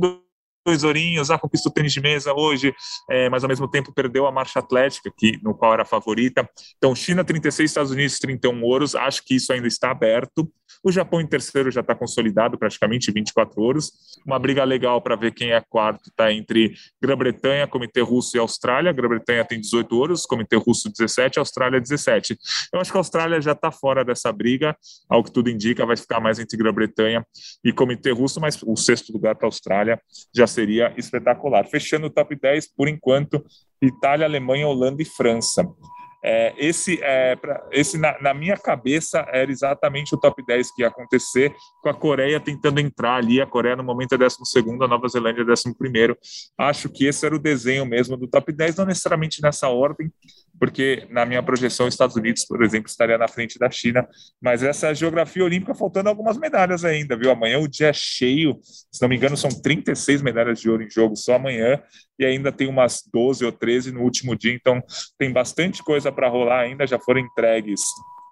dois 0.65 0.83
ourinhos, 0.83 1.29
ah, 1.29 1.37
conquistou 1.37 1.71
o 1.71 1.73
tênis 1.73 1.93
de 1.93 2.01
mesa 2.01 2.33
hoje, 2.33 2.73
é, 3.09 3.29
mas 3.29 3.43
ao 3.43 3.47
mesmo 3.47 3.69
tempo 3.69 3.93
perdeu 3.93 4.25
a 4.25 4.31
marcha 4.31 4.59
atlética, 4.59 5.11
que, 5.15 5.39
no 5.43 5.53
qual 5.53 5.73
era 5.73 5.85
favorita. 5.85 6.49
Então, 6.77 6.95
China 6.95 7.23
36, 7.23 7.69
Estados 7.69 7.91
Unidos 7.91 8.17
31 8.17 8.63
ouros, 8.63 8.95
acho 8.95 9.23
que 9.23 9.35
isso 9.35 9.53
ainda 9.53 9.67
está 9.67 9.91
aberto. 9.91 10.51
O 10.85 10.91
Japão 10.91 11.19
em 11.19 11.25
terceiro 11.25 11.71
já 11.71 11.81
está 11.81 11.95
consolidado, 11.95 12.59
praticamente 12.59 13.11
24 13.11 13.59
ouros. 13.59 13.91
Uma 14.23 14.37
briga 14.37 14.63
legal 14.63 15.01
para 15.01 15.15
ver 15.15 15.33
quem 15.33 15.51
é 15.51 15.59
quarto 15.59 16.09
está 16.09 16.31
entre 16.31 16.75
Grã-Bretanha, 17.01 17.65
Comitê 17.65 18.01
Russo 18.01 18.37
e 18.37 18.39
Austrália. 18.39 18.91
Grã-Bretanha 18.91 19.43
tem 19.43 19.59
18 19.59 19.97
ouros, 19.97 20.27
Comitê 20.27 20.55
Russo 20.57 20.91
17, 20.91 21.39
Austrália 21.39 21.81
17. 21.81 22.37
Eu 22.71 22.79
acho 22.79 22.91
que 22.91 22.97
a 22.97 22.99
Austrália 22.99 23.41
já 23.41 23.53
está 23.53 23.71
fora 23.71 24.05
dessa 24.05 24.31
briga, 24.31 24.77
ao 25.09 25.23
que 25.23 25.31
tudo 25.31 25.49
indica, 25.49 25.83
vai 25.87 25.97
ficar 25.97 26.19
mais 26.19 26.37
entre 26.37 26.55
Grã-Bretanha 26.55 27.25
e 27.63 27.73
Comitê 27.73 28.11
Russo, 28.11 28.39
mas 28.39 28.61
o 28.61 28.75
sexto 28.75 29.11
lugar 29.11 29.33
para 29.33 29.47
a 29.47 29.49
Austrália 29.49 29.99
já 30.35 30.45
seria 30.45 30.93
espetacular. 30.95 31.65
Fechando 31.65 32.05
o 32.05 32.09
top 32.11 32.35
10, 32.35 32.75
por 32.75 32.87
enquanto, 32.87 33.43
Itália, 33.81 34.27
Alemanha, 34.27 34.67
Holanda 34.67 35.01
e 35.01 35.05
França. 35.05 35.67
É, 36.27 36.55
esse, 36.57 36.99
é, 37.03 37.35
pra, 37.35 37.63
esse 37.71 37.99
na, 37.99 38.19
na, 38.19 38.33
minha 38.33 38.57
cabeça, 38.57 39.23
era 39.31 39.51
exatamente 39.51 40.15
o 40.15 40.17
top 40.17 40.43
10 40.43 40.73
que 40.73 40.81
ia 40.81 40.87
acontecer, 40.87 41.53
com 41.83 41.89
a 41.89 41.93
Coreia 41.93 42.39
tentando 42.39 42.79
entrar 42.79 43.17
ali. 43.17 43.39
A 43.39 43.45
Coreia, 43.45 43.75
no 43.75 43.83
momento, 43.83 44.15
é 44.15 44.17
12, 44.17 44.37
a 44.81 44.87
Nova 44.87 45.07
Zelândia 45.07 45.43
é 45.43 45.45
11. 45.45 46.17
Acho 46.57 46.89
que 46.89 47.05
esse 47.05 47.23
era 47.27 47.35
o 47.35 47.39
desenho 47.39 47.85
mesmo 47.85 48.17
do 48.17 48.27
top 48.27 48.51
10, 48.51 48.77
não 48.77 48.85
necessariamente 48.87 49.39
nessa 49.39 49.69
ordem, 49.69 50.11
porque 50.59 51.05
na 51.11 51.27
minha 51.27 51.43
projeção, 51.43 51.87
Estados 51.87 52.15
Unidos, 52.15 52.43
por 52.43 52.63
exemplo, 52.63 52.89
estaria 52.89 53.19
na 53.19 53.27
frente 53.27 53.59
da 53.59 53.69
China. 53.69 54.07
Mas 54.41 54.63
essa 54.63 54.95
geografia 54.95 55.43
olímpica, 55.43 55.75
faltando 55.75 56.09
algumas 56.09 56.39
medalhas 56.39 56.83
ainda, 56.83 57.15
viu? 57.15 57.29
Amanhã 57.29 57.59
o 57.59 57.67
dia 57.67 57.89
é 57.89 57.93
cheio, 57.93 58.57
se 58.63 58.99
não 58.99 59.09
me 59.09 59.15
engano, 59.15 59.37
são 59.37 59.51
36 59.51 60.23
medalhas 60.23 60.59
de 60.59 60.71
ouro 60.71 60.81
em 60.81 60.89
jogo 60.89 61.15
só 61.15 61.35
amanhã 61.35 61.79
e 62.17 62.25
ainda 62.25 62.51
tem 62.51 62.67
umas 62.67 63.01
12 63.11 63.45
ou 63.45 63.51
13 63.51 63.91
no 63.91 64.01
último 64.01 64.35
dia, 64.35 64.53
então 64.53 64.81
tem 65.17 65.31
bastante 65.31 65.83
coisa 65.83 66.11
para 66.11 66.29
rolar 66.29 66.61
ainda, 66.61 66.87
já 66.87 66.99
foram 66.99 67.21
entregues 67.21 67.81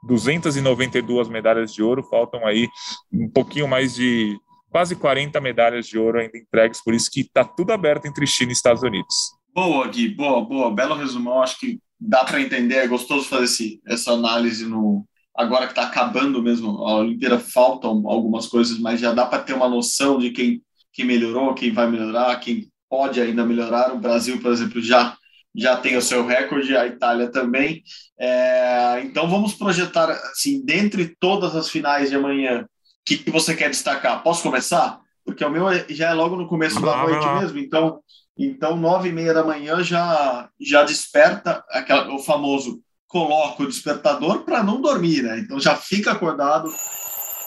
292 0.03 1.29
medalhas 1.29 1.73
de 1.73 1.81
ouro, 1.81 2.03
faltam 2.03 2.45
aí 2.45 2.67
um 3.11 3.29
pouquinho 3.29 3.67
mais 3.67 3.95
de 3.95 4.37
quase 4.69 4.95
40 4.95 5.39
medalhas 5.39 5.85
de 5.85 5.97
ouro 5.97 6.19
ainda 6.19 6.37
entregues, 6.37 6.83
por 6.83 6.93
isso 6.93 7.09
que 7.11 7.21
está 7.21 7.43
tudo 7.43 7.71
aberto 7.71 8.05
entre 8.05 8.25
China 8.25 8.51
e 8.51 8.53
Estados 8.53 8.83
Unidos. 8.83 9.13
Boa, 9.53 9.87
Gui, 9.87 10.09
boa, 10.09 10.43
boa, 10.43 10.73
belo 10.73 10.95
resumão, 10.95 11.41
acho 11.41 11.59
que 11.59 11.79
dá 11.99 12.25
para 12.25 12.41
entender, 12.41 12.75
é 12.75 12.87
gostoso 12.87 13.27
fazer 13.27 13.45
esse, 13.45 13.81
essa 13.85 14.11
análise 14.11 14.65
no 14.65 15.05
agora 15.35 15.65
que 15.65 15.71
está 15.71 15.83
acabando 15.83 16.41
mesmo 16.43 16.69
a 16.85 16.97
Olimpíada, 16.97 17.39
faltam 17.39 18.03
algumas 18.07 18.47
coisas, 18.47 18.77
mas 18.79 18.99
já 18.99 19.11
dá 19.13 19.25
para 19.25 19.41
ter 19.41 19.53
uma 19.53 19.67
noção 19.67 20.19
de 20.19 20.29
quem, 20.29 20.61
quem 20.91 21.05
melhorou, 21.05 21.53
quem 21.53 21.71
vai 21.71 21.89
melhorar, 21.89 22.35
quem 22.39 22.67
pode 22.93 23.19
ainda 23.19 23.43
melhorar. 23.43 23.91
O 23.91 23.97
Brasil, 23.97 24.39
por 24.39 24.51
exemplo, 24.51 24.79
já 24.79 25.17
já 25.55 25.77
tem 25.77 25.97
o 25.97 26.01
seu 26.01 26.25
recorde, 26.25 26.77
a 26.77 26.85
Itália 26.85 27.27
também. 27.27 27.83
É, 28.19 29.01
então 29.03 29.27
vamos 29.27 29.55
projetar 29.55 30.11
assim, 30.11 30.63
dentre 30.63 31.15
todas 31.19 31.55
as 31.55 31.69
finais 31.69 32.09
de 32.09 32.15
amanhã, 32.15 32.61
o 32.61 32.67
que, 33.03 33.17
que, 33.17 33.31
você 33.31 33.55
quer 33.55 33.69
destacar? 33.71 34.21
Posso 34.21 34.43
começar? 34.43 34.99
Porque 35.25 35.43
o 35.43 35.49
meu 35.49 35.67
é, 35.69 35.85
já 35.89 36.09
é 36.09 36.13
logo 36.13 36.35
no 36.35 36.47
começo 36.47 36.79
da 36.79 36.97
noite 36.97 37.27
mesmo, 37.39 37.57
então 37.57 37.99
então 38.37 38.77
nove 38.77 39.09
e 39.09 39.11
meia 39.11 39.33
da 39.33 39.43
manhã 39.43 39.83
já 39.83 40.49
já 40.61 40.83
desperta 40.83 41.63
aquela, 41.69 42.13
o 42.13 42.19
famoso 42.19 42.79
coloca 43.07 43.63
o 43.63 43.67
despertador 43.67 44.43
para 44.43 44.63
não 44.63 44.81
dormir, 44.81 45.23
né? 45.23 45.39
Então 45.39 45.59
já 45.59 45.75
fica 45.75 46.11
acordado. 46.11 46.69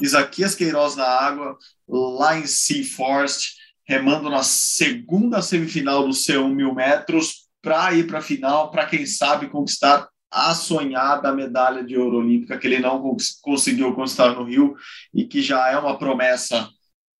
Isaquias 0.00 0.56
Queiroz 0.56 0.96
na 0.96 1.06
água, 1.06 1.56
lá 1.88 2.36
em 2.36 2.46
Sea 2.46 2.84
Forest, 2.84 3.54
remando 3.86 4.28
na 4.28 4.42
segunda 4.42 5.40
semifinal 5.40 6.04
do 6.04 6.10
C1 6.10 6.52
mil 6.52 6.74
metros 6.74 7.46
para 7.62 7.94
ir 7.94 8.06
para 8.06 8.18
a 8.18 8.22
final, 8.22 8.70
para 8.70 8.86
quem 8.86 9.06
sabe 9.06 9.48
conquistar 9.48 10.08
a 10.30 10.54
sonhada 10.54 11.32
medalha 11.32 11.84
de 11.84 11.96
ouro 11.96 12.18
olímpica 12.18 12.58
que 12.58 12.66
ele 12.66 12.80
não 12.80 13.16
conseguiu 13.40 13.94
conquistar 13.94 14.34
no 14.34 14.44
Rio 14.44 14.74
e 15.14 15.24
que 15.24 15.40
já 15.40 15.70
é 15.70 15.78
uma 15.78 15.98
promessa 15.98 16.68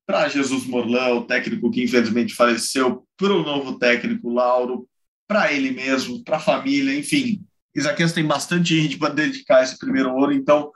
para 0.07 0.29
Jesus 0.29 0.67
Morlan, 0.67 1.15
o 1.15 1.27
técnico 1.27 1.71
que 1.71 1.83
infelizmente 1.83 2.35
faleceu, 2.35 3.07
para 3.17 3.33
o 3.33 3.43
novo 3.43 3.79
técnico 3.79 4.31
Lauro, 4.31 4.89
para 5.27 5.53
ele 5.53 5.71
mesmo, 5.73 6.23
para 6.23 6.37
a 6.37 6.41
família, 6.41 6.97
enfim. 6.97 7.43
Isaquias 7.75 8.13
tem 8.13 8.25
bastante 8.25 8.81
gente 8.81 8.99
para 8.99 9.13
dedicar 9.13 9.63
esse 9.63 9.77
primeiro 9.79 10.15
ouro, 10.15 10.33
então 10.33 10.71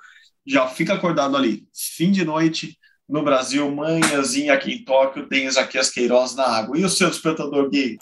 já 0.45 0.67
fica 0.67 0.95
acordado 0.95 1.37
ali. 1.37 1.65
Fim 1.73 2.11
de 2.11 2.25
noite, 2.25 2.77
no 3.11 3.23
Brasil, 3.23 3.71
manhãzinha 3.71 4.55
aqui 4.55 4.73
em 4.73 4.85
Tóquio, 4.85 5.27
tem 5.27 5.47
Isaquias 5.47 5.91
Queiroz 5.91 6.35
na 6.37 6.47
água. 6.47 6.79
E 6.79 6.85
o 6.85 6.89
seu 6.89 7.11
despertador, 7.11 7.69
Gui? 7.69 7.99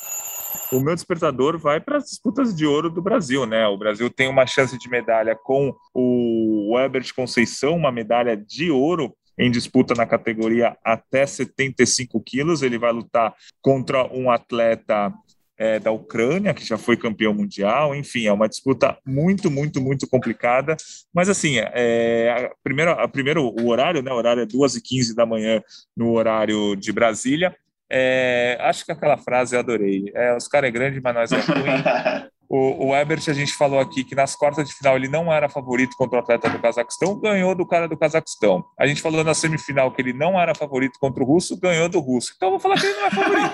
O 0.71 0.81
meu 0.81 0.95
despertador 0.95 1.59
vai 1.59 1.81
para 1.81 1.97
as 1.97 2.05
disputas 2.05 2.55
de 2.55 2.67
ouro 2.67 2.91
do 2.91 3.01
Brasil, 3.01 3.47
né? 3.47 3.67
O 3.67 3.79
Brasil 3.79 4.11
tem 4.11 4.29
uma 4.29 4.47
chance 4.47 4.79
de 4.79 4.89
medalha 4.89 5.35
com 5.35 5.75
o 5.95 6.79
Ebert 6.79 7.15
Conceição, 7.15 7.75
uma 7.75 7.91
medalha 7.91 8.37
de 8.37 8.71
ouro 8.71 9.15
em 9.39 9.51
disputa 9.51 9.95
na 9.95 10.05
categoria 10.05 10.77
até 10.85 11.25
75 11.25 12.21
quilos. 12.21 12.61
Ele 12.61 12.79
vai 12.79 12.93
lutar 12.93 13.35
contra 13.63 14.05
um 14.13 14.31
atleta 14.31 15.13
é, 15.59 15.81
da 15.81 15.91
Ucrânia, 15.91 16.55
que 16.55 16.65
já 16.65 16.79
foi 16.79 16.97
campeão 16.97 17.35
mundial, 17.35 17.95
enfim, 17.95 18.27
é 18.27 18.33
uma 18.33 18.49
disputa 18.49 18.97
muito, 19.05 19.51
muito, 19.51 19.81
muito 19.81 20.09
complicada, 20.09 20.77
mas 21.13 21.29
assim, 21.29 21.57
é, 21.59 22.31
a 22.31 22.51
primeiro, 22.63 22.93
a 22.93 23.09
primeiro 23.09 23.43
o 23.43 23.69
horário, 23.69 24.01
né, 24.01 24.13
o 24.13 24.17
horário 24.17 24.43
é 24.43 24.47
2h15 24.47 25.15
da 25.15 25.27
manhã 25.27 25.61
no 25.97 26.13
horário 26.13 26.77
de 26.77 26.93
Brasília, 26.93 27.55
é, 27.91 28.57
acho 28.61 28.85
que 28.85 28.93
aquela 28.93 29.17
frase 29.17 29.57
eu 29.57 29.61
adorei, 29.61 30.13
é, 30.15 30.37
os 30.37 30.47
caras 30.47 30.69
é 30.69 30.73
grande, 30.73 31.01
mas 31.01 31.15
nós 31.15 31.33
é 31.33 31.41
ruim, 31.41 31.83
O, 32.49 32.89
o 32.89 32.97
Ebert, 32.97 33.23
a 33.29 33.33
gente 33.33 33.53
falou 33.53 33.79
aqui 33.79 34.03
que 34.03 34.15
nas 34.15 34.35
quartas 34.35 34.67
de 34.67 34.75
final 34.75 34.97
ele 34.97 35.09
não 35.09 35.33
era 35.33 35.49
favorito 35.49 35.97
contra 35.97 36.19
o 36.19 36.23
atleta 36.23 36.49
do 36.49 36.59
Cazaquistão, 36.59 37.19
ganhou 37.19 37.55
do 37.55 37.67
cara 37.67 37.87
do 37.87 37.97
Cazaquistão. 37.97 38.65
A 38.79 38.87
gente 38.87 39.03
falou 39.03 39.23
na 39.23 39.35
semifinal 39.35 39.93
que 39.93 40.01
ele 40.01 40.13
não 40.13 40.41
era 40.41 40.55
favorito 40.55 40.99
contra 40.99 41.23
o 41.23 41.27
russo, 41.27 41.59
ganhou 41.61 41.89
do 41.89 42.01
russo. 42.01 42.33
Então 42.37 42.49
eu 42.49 42.53
vou 42.53 42.61
falar 42.61 42.77
que 42.81 42.87
ele 42.87 42.99
não 42.99 43.07
é 43.07 43.11
favorito. 43.11 43.53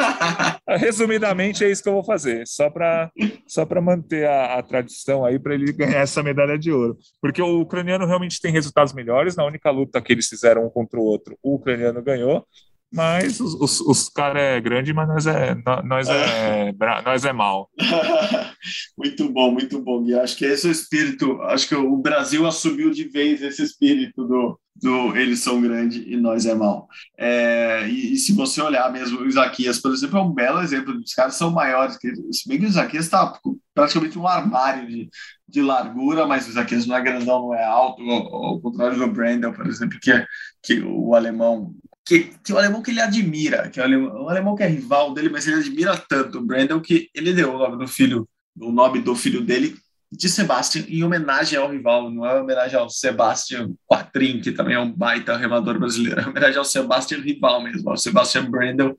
Resumidamente, 0.79 1.65
é 1.65 1.71
isso 1.71 1.83
que 1.83 1.89
eu 1.89 1.95
vou 1.95 2.05
fazer, 2.05 2.47
só 2.47 2.71
para 2.71 3.11
só 3.47 3.67
manter 3.83 4.29
a, 4.29 4.59
a 4.59 4.63
tradição 4.63 5.25
aí, 5.25 5.39
para 5.39 5.55
ele 5.55 5.73
ganhar 5.73 5.99
essa 5.99 6.23
medalha 6.23 6.59
de 6.59 6.71
ouro. 6.71 6.97
Porque 7.21 7.43
o 7.43 7.61
ucraniano 7.61 8.07
realmente 8.07 8.41
tem 8.41 8.53
resultados 8.53 8.93
melhores. 8.93 9.35
Na 9.35 9.45
única 9.45 9.71
luta 9.71 10.01
que 10.01 10.13
eles 10.13 10.29
fizeram 10.29 10.67
um 10.67 10.71
contra 10.71 10.99
o 11.01 11.03
outro, 11.03 11.37
o 11.43 11.57
ucraniano 11.57 12.01
ganhou 12.03 12.47
mas 12.95 13.41
os, 13.41 13.55
os, 13.55 13.81
os 13.81 14.09
caras 14.09 14.41
é 14.41 14.61
grande, 14.61 14.93
mas 14.93 15.09
nós 15.09 15.27
é, 15.27 15.57
nós 15.85 16.09
é, 16.09 16.69
é. 16.79 17.03
nós 17.05 17.25
é 17.25 17.33
mal. 17.33 17.69
muito 18.97 19.29
bom, 19.31 19.51
muito 19.51 19.81
bom. 19.81 20.05
E 20.05 20.15
acho 20.15 20.37
que 20.37 20.45
esse 20.45 20.67
é 20.67 20.69
o 20.69 20.73
espírito. 20.73 21.41
Acho 21.43 21.69
que 21.69 21.75
o 21.75 21.97
Brasil 21.97 22.47
assumiu 22.47 22.91
de 22.91 23.09
vez 23.09 23.43
esse 23.43 23.63
espírito 23.63 24.25
do, 24.25 24.61
do 24.77 25.17
eles 25.17 25.41
são 25.41 25.61
grande 25.61 26.05
e 26.07 26.17
nós 26.17 26.47
é 26.47 26.55
mal. 26.55 26.89
É, 27.19 27.89
e, 27.89 28.13
e, 28.13 28.17
se 28.17 28.33
você 28.33 28.61
olhar 28.63 28.93
mesmo, 28.93 29.21
o 29.21 29.27
Isaquias, 29.29 29.81
por 29.81 29.93
exemplo, 29.93 30.19
é 30.19 30.23
um 30.23 30.33
belo 30.33 30.61
exemplo. 30.61 30.97
Os 30.97 31.15
caras 31.15 31.35
são 31.35 31.51
maiores. 31.51 31.97
Que, 31.97 32.15
se 32.33 32.49
bem 32.49 32.59
que 32.59 32.67
o 32.67 32.69
Isaquias 32.69 33.05
está 33.05 33.39
praticamente 33.75 34.19
um 34.19 34.29
armário 34.29 34.87
de, 34.87 35.11
de 35.49 35.61
largura, 35.61 36.27
mas 36.27 36.47
o 36.47 36.51
Isaquias 36.51 36.87
não 36.87 36.97
é 36.97 37.03
grandão, 37.03 37.41
não 37.41 37.55
é 37.55 37.65
alto, 37.65 38.03
ao, 38.03 38.35
ao 38.35 38.61
contrário 38.61 38.97
do 38.97 39.09
Brandon, 39.09 39.53
por 39.53 39.67
exemplo, 39.67 39.99
que, 40.01 40.13
é, 40.13 40.25
que 40.63 40.81
o 40.81 41.15
alemão 41.15 41.75
que, 42.05 42.33
que 42.45 42.53
o 42.53 42.59
alemão 42.59 42.83
que 42.83 42.91
ele 42.91 43.01
admira, 43.01 43.69
que 43.71 43.81
o 43.81 43.83
alemão, 43.83 44.25
o 44.25 44.29
alemão 44.29 44.55
que 44.55 44.63
é 44.63 44.67
rival 44.67 45.15
dele, 45.15 45.31
mas 45.31 45.47
ele 45.47 45.57
admira 45.57 45.97
tanto 45.97 46.39
o 46.39 46.45
Brandon 46.45 46.81
que 46.81 47.09
ele 47.15 47.33
deu 47.33 47.55
o 47.55 47.59
nome 47.59 47.79
do 47.79 47.89
filho, 47.89 48.29
o 48.61 48.71
nome 48.71 49.01
do 49.01 49.17
filho 49.17 49.41
dele 49.41 49.77
de 50.17 50.29
Sebastian 50.29 50.85
em 50.89 51.03
homenagem 51.03 51.59
ao 51.59 51.71
rival, 51.71 52.11
não 52.11 52.25
é 52.25 52.41
homenagem 52.41 52.79
ao 52.79 52.89
Sebastian 52.89 53.73
Quatrin, 53.87 54.41
que 54.41 54.53
também 54.53 54.77
é 54.77 54.81
um 54.81 54.93
baita 54.93 55.37
remador 55.37 55.79
brasileiro, 55.79 56.21
é 56.21 56.29
homenagem 56.29 56.59
ao 56.59 56.65
Sebastian 56.65 57.19
rival 57.19 57.63
mesmo, 57.63 57.91
ao 57.91 57.97
Sebastian 57.97 58.51
Brandon. 58.51 58.95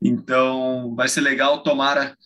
Então 0.00 0.94
vai 0.96 1.08
ser 1.08 1.20
legal, 1.20 1.62
tomara 1.62 2.16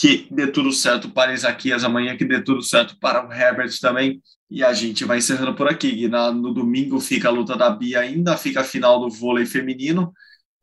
que 0.00 0.26
dê 0.30 0.46
tudo 0.46 0.72
certo 0.72 1.10
para 1.10 1.34
Isaquias 1.34 1.84
amanhã, 1.84 2.16
que 2.16 2.24
dê 2.24 2.40
tudo 2.40 2.62
certo 2.62 2.96
para 2.98 3.28
o 3.28 3.30
Herbert 3.30 3.78
também. 3.82 4.22
E 4.50 4.64
a 4.64 4.72
gente 4.72 5.04
vai 5.04 5.18
encerrando 5.18 5.54
por 5.54 5.68
aqui. 5.68 6.08
Na, 6.08 6.32
no 6.32 6.54
domingo 6.54 6.98
fica 6.98 7.28
a 7.28 7.30
luta 7.30 7.54
da 7.54 7.68
Bia, 7.68 8.00
ainda 8.00 8.34
fica 8.34 8.62
a 8.62 8.64
final 8.64 8.98
do 8.98 9.10
vôlei 9.10 9.44
feminino. 9.44 10.10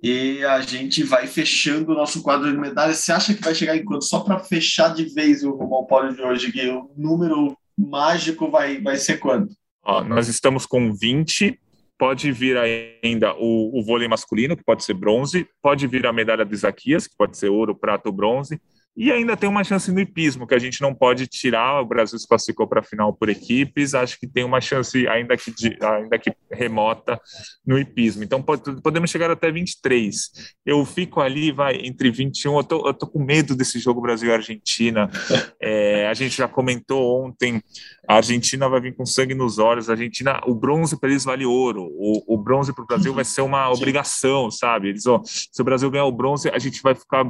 E 0.01 0.43
a 0.43 0.59
gente 0.61 1.03
vai 1.03 1.27
fechando 1.27 1.91
o 1.91 1.95
nosso 1.95 2.23
quadro 2.23 2.51
de 2.51 2.57
medalhas. 2.57 2.97
Você 2.97 3.11
acha 3.11 3.31
que 3.35 3.43
vai 3.43 3.53
chegar 3.53 3.77
enquanto? 3.77 4.05
Só 4.05 4.21
para 4.21 4.39
fechar 4.39 4.91
de 4.95 5.05
vez 5.13 5.43
o 5.43 5.51
rumo 5.51 5.85
pódio 5.85 6.15
de 6.15 6.21
hoje, 6.23 6.51
Gui, 6.51 6.69
o 6.69 6.89
número 6.97 7.55
mágico 7.77 8.49
vai, 8.49 8.81
vai 8.81 8.97
ser 8.97 9.19
quanto? 9.19 9.53
Ó, 9.83 10.03
nós 10.03 10.27
estamos 10.27 10.65
com 10.65 10.91
20. 10.91 11.59
Pode 11.95 12.31
vir 12.31 12.57
ainda 12.57 13.35
o, 13.35 13.79
o 13.79 13.83
vôlei 13.83 14.07
masculino, 14.07 14.57
que 14.57 14.63
pode 14.63 14.83
ser 14.83 14.95
bronze. 14.95 15.47
Pode 15.61 15.85
vir 15.85 16.07
a 16.07 16.13
medalha 16.13 16.43
de 16.43 16.55
Isaquias, 16.55 17.05
que 17.05 17.15
pode 17.15 17.37
ser 17.37 17.49
ouro, 17.49 17.75
prata 17.75 18.09
ou 18.09 18.15
bronze. 18.15 18.59
E 18.97 19.11
ainda 19.11 19.37
tem 19.37 19.47
uma 19.47 19.63
chance 19.63 19.91
no 19.91 19.99
hipismo, 19.99 20.47
que 20.47 20.55
a 20.55 20.59
gente 20.59 20.81
não 20.81 20.91
pode 20.91 21.27
tirar. 21.27 21.81
O 21.81 21.85
Brasil 21.85 22.17
se 22.17 22.27
classificou 22.27 22.67
para 22.67 22.79
a 22.79 22.83
final 22.83 23.13
por 23.13 23.29
equipes. 23.29 23.93
Acho 23.93 24.19
que 24.19 24.25
tem 24.25 24.43
uma 24.43 24.59
chance, 24.59 25.07
ainda 25.07 25.37
que, 25.37 25.53
ainda 25.79 26.17
que 26.17 26.31
remota, 26.51 27.21
no 27.63 27.77
hipismo. 27.77 28.23
Então 28.23 28.41
pode, 28.41 28.81
podemos 28.81 29.11
chegar 29.11 29.29
até 29.29 29.51
23. 29.51 30.55
Eu 30.65 30.83
fico 30.83 31.21
ali, 31.21 31.51
vai, 31.51 31.75
entre 31.75 32.09
21. 32.09 32.57
Eu 32.57 32.63
tô, 32.63 32.87
eu 32.87 32.93
tô 32.93 33.05
com 33.05 33.23
medo 33.23 33.55
desse 33.55 33.77
jogo 33.77 34.01
Brasil-Argentina. 34.01 35.07
É, 35.59 36.07
a 36.07 36.13
gente 36.13 36.37
já 36.37 36.47
comentou 36.47 37.25
ontem. 37.25 37.61
A 38.07 38.15
Argentina 38.15 38.69
vai 38.69 38.79
vir 38.79 38.95
com 38.95 39.05
sangue 39.05 39.33
nos 39.33 39.57
olhos. 39.57 39.89
A 39.89 39.93
Argentina, 39.93 40.39
o 40.45 40.53
bronze 40.53 40.97
para 40.97 41.09
eles 41.09 41.25
vale 41.25 41.45
ouro. 41.45 41.89
O, 41.93 42.35
o 42.35 42.37
bronze 42.37 42.73
para 42.73 42.83
o 42.83 42.87
Brasil 42.87 43.11
vai 43.13 43.25
ser 43.25 43.41
uma 43.41 43.69
obrigação, 43.69 44.49
sabe? 44.49 44.89
Eles, 44.89 45.05
ó, 45.05 45.21
se 45.23 45.61
o 45.61 45.65
Brasil 45.65 45.89
ganhar 45.89 46.05
o 46.05 46.11
bronze, 46.11 46.49
a 46.49 46.59
gente 46.59 46.81
vai 46.81 46.95
ficar 46.95 47.25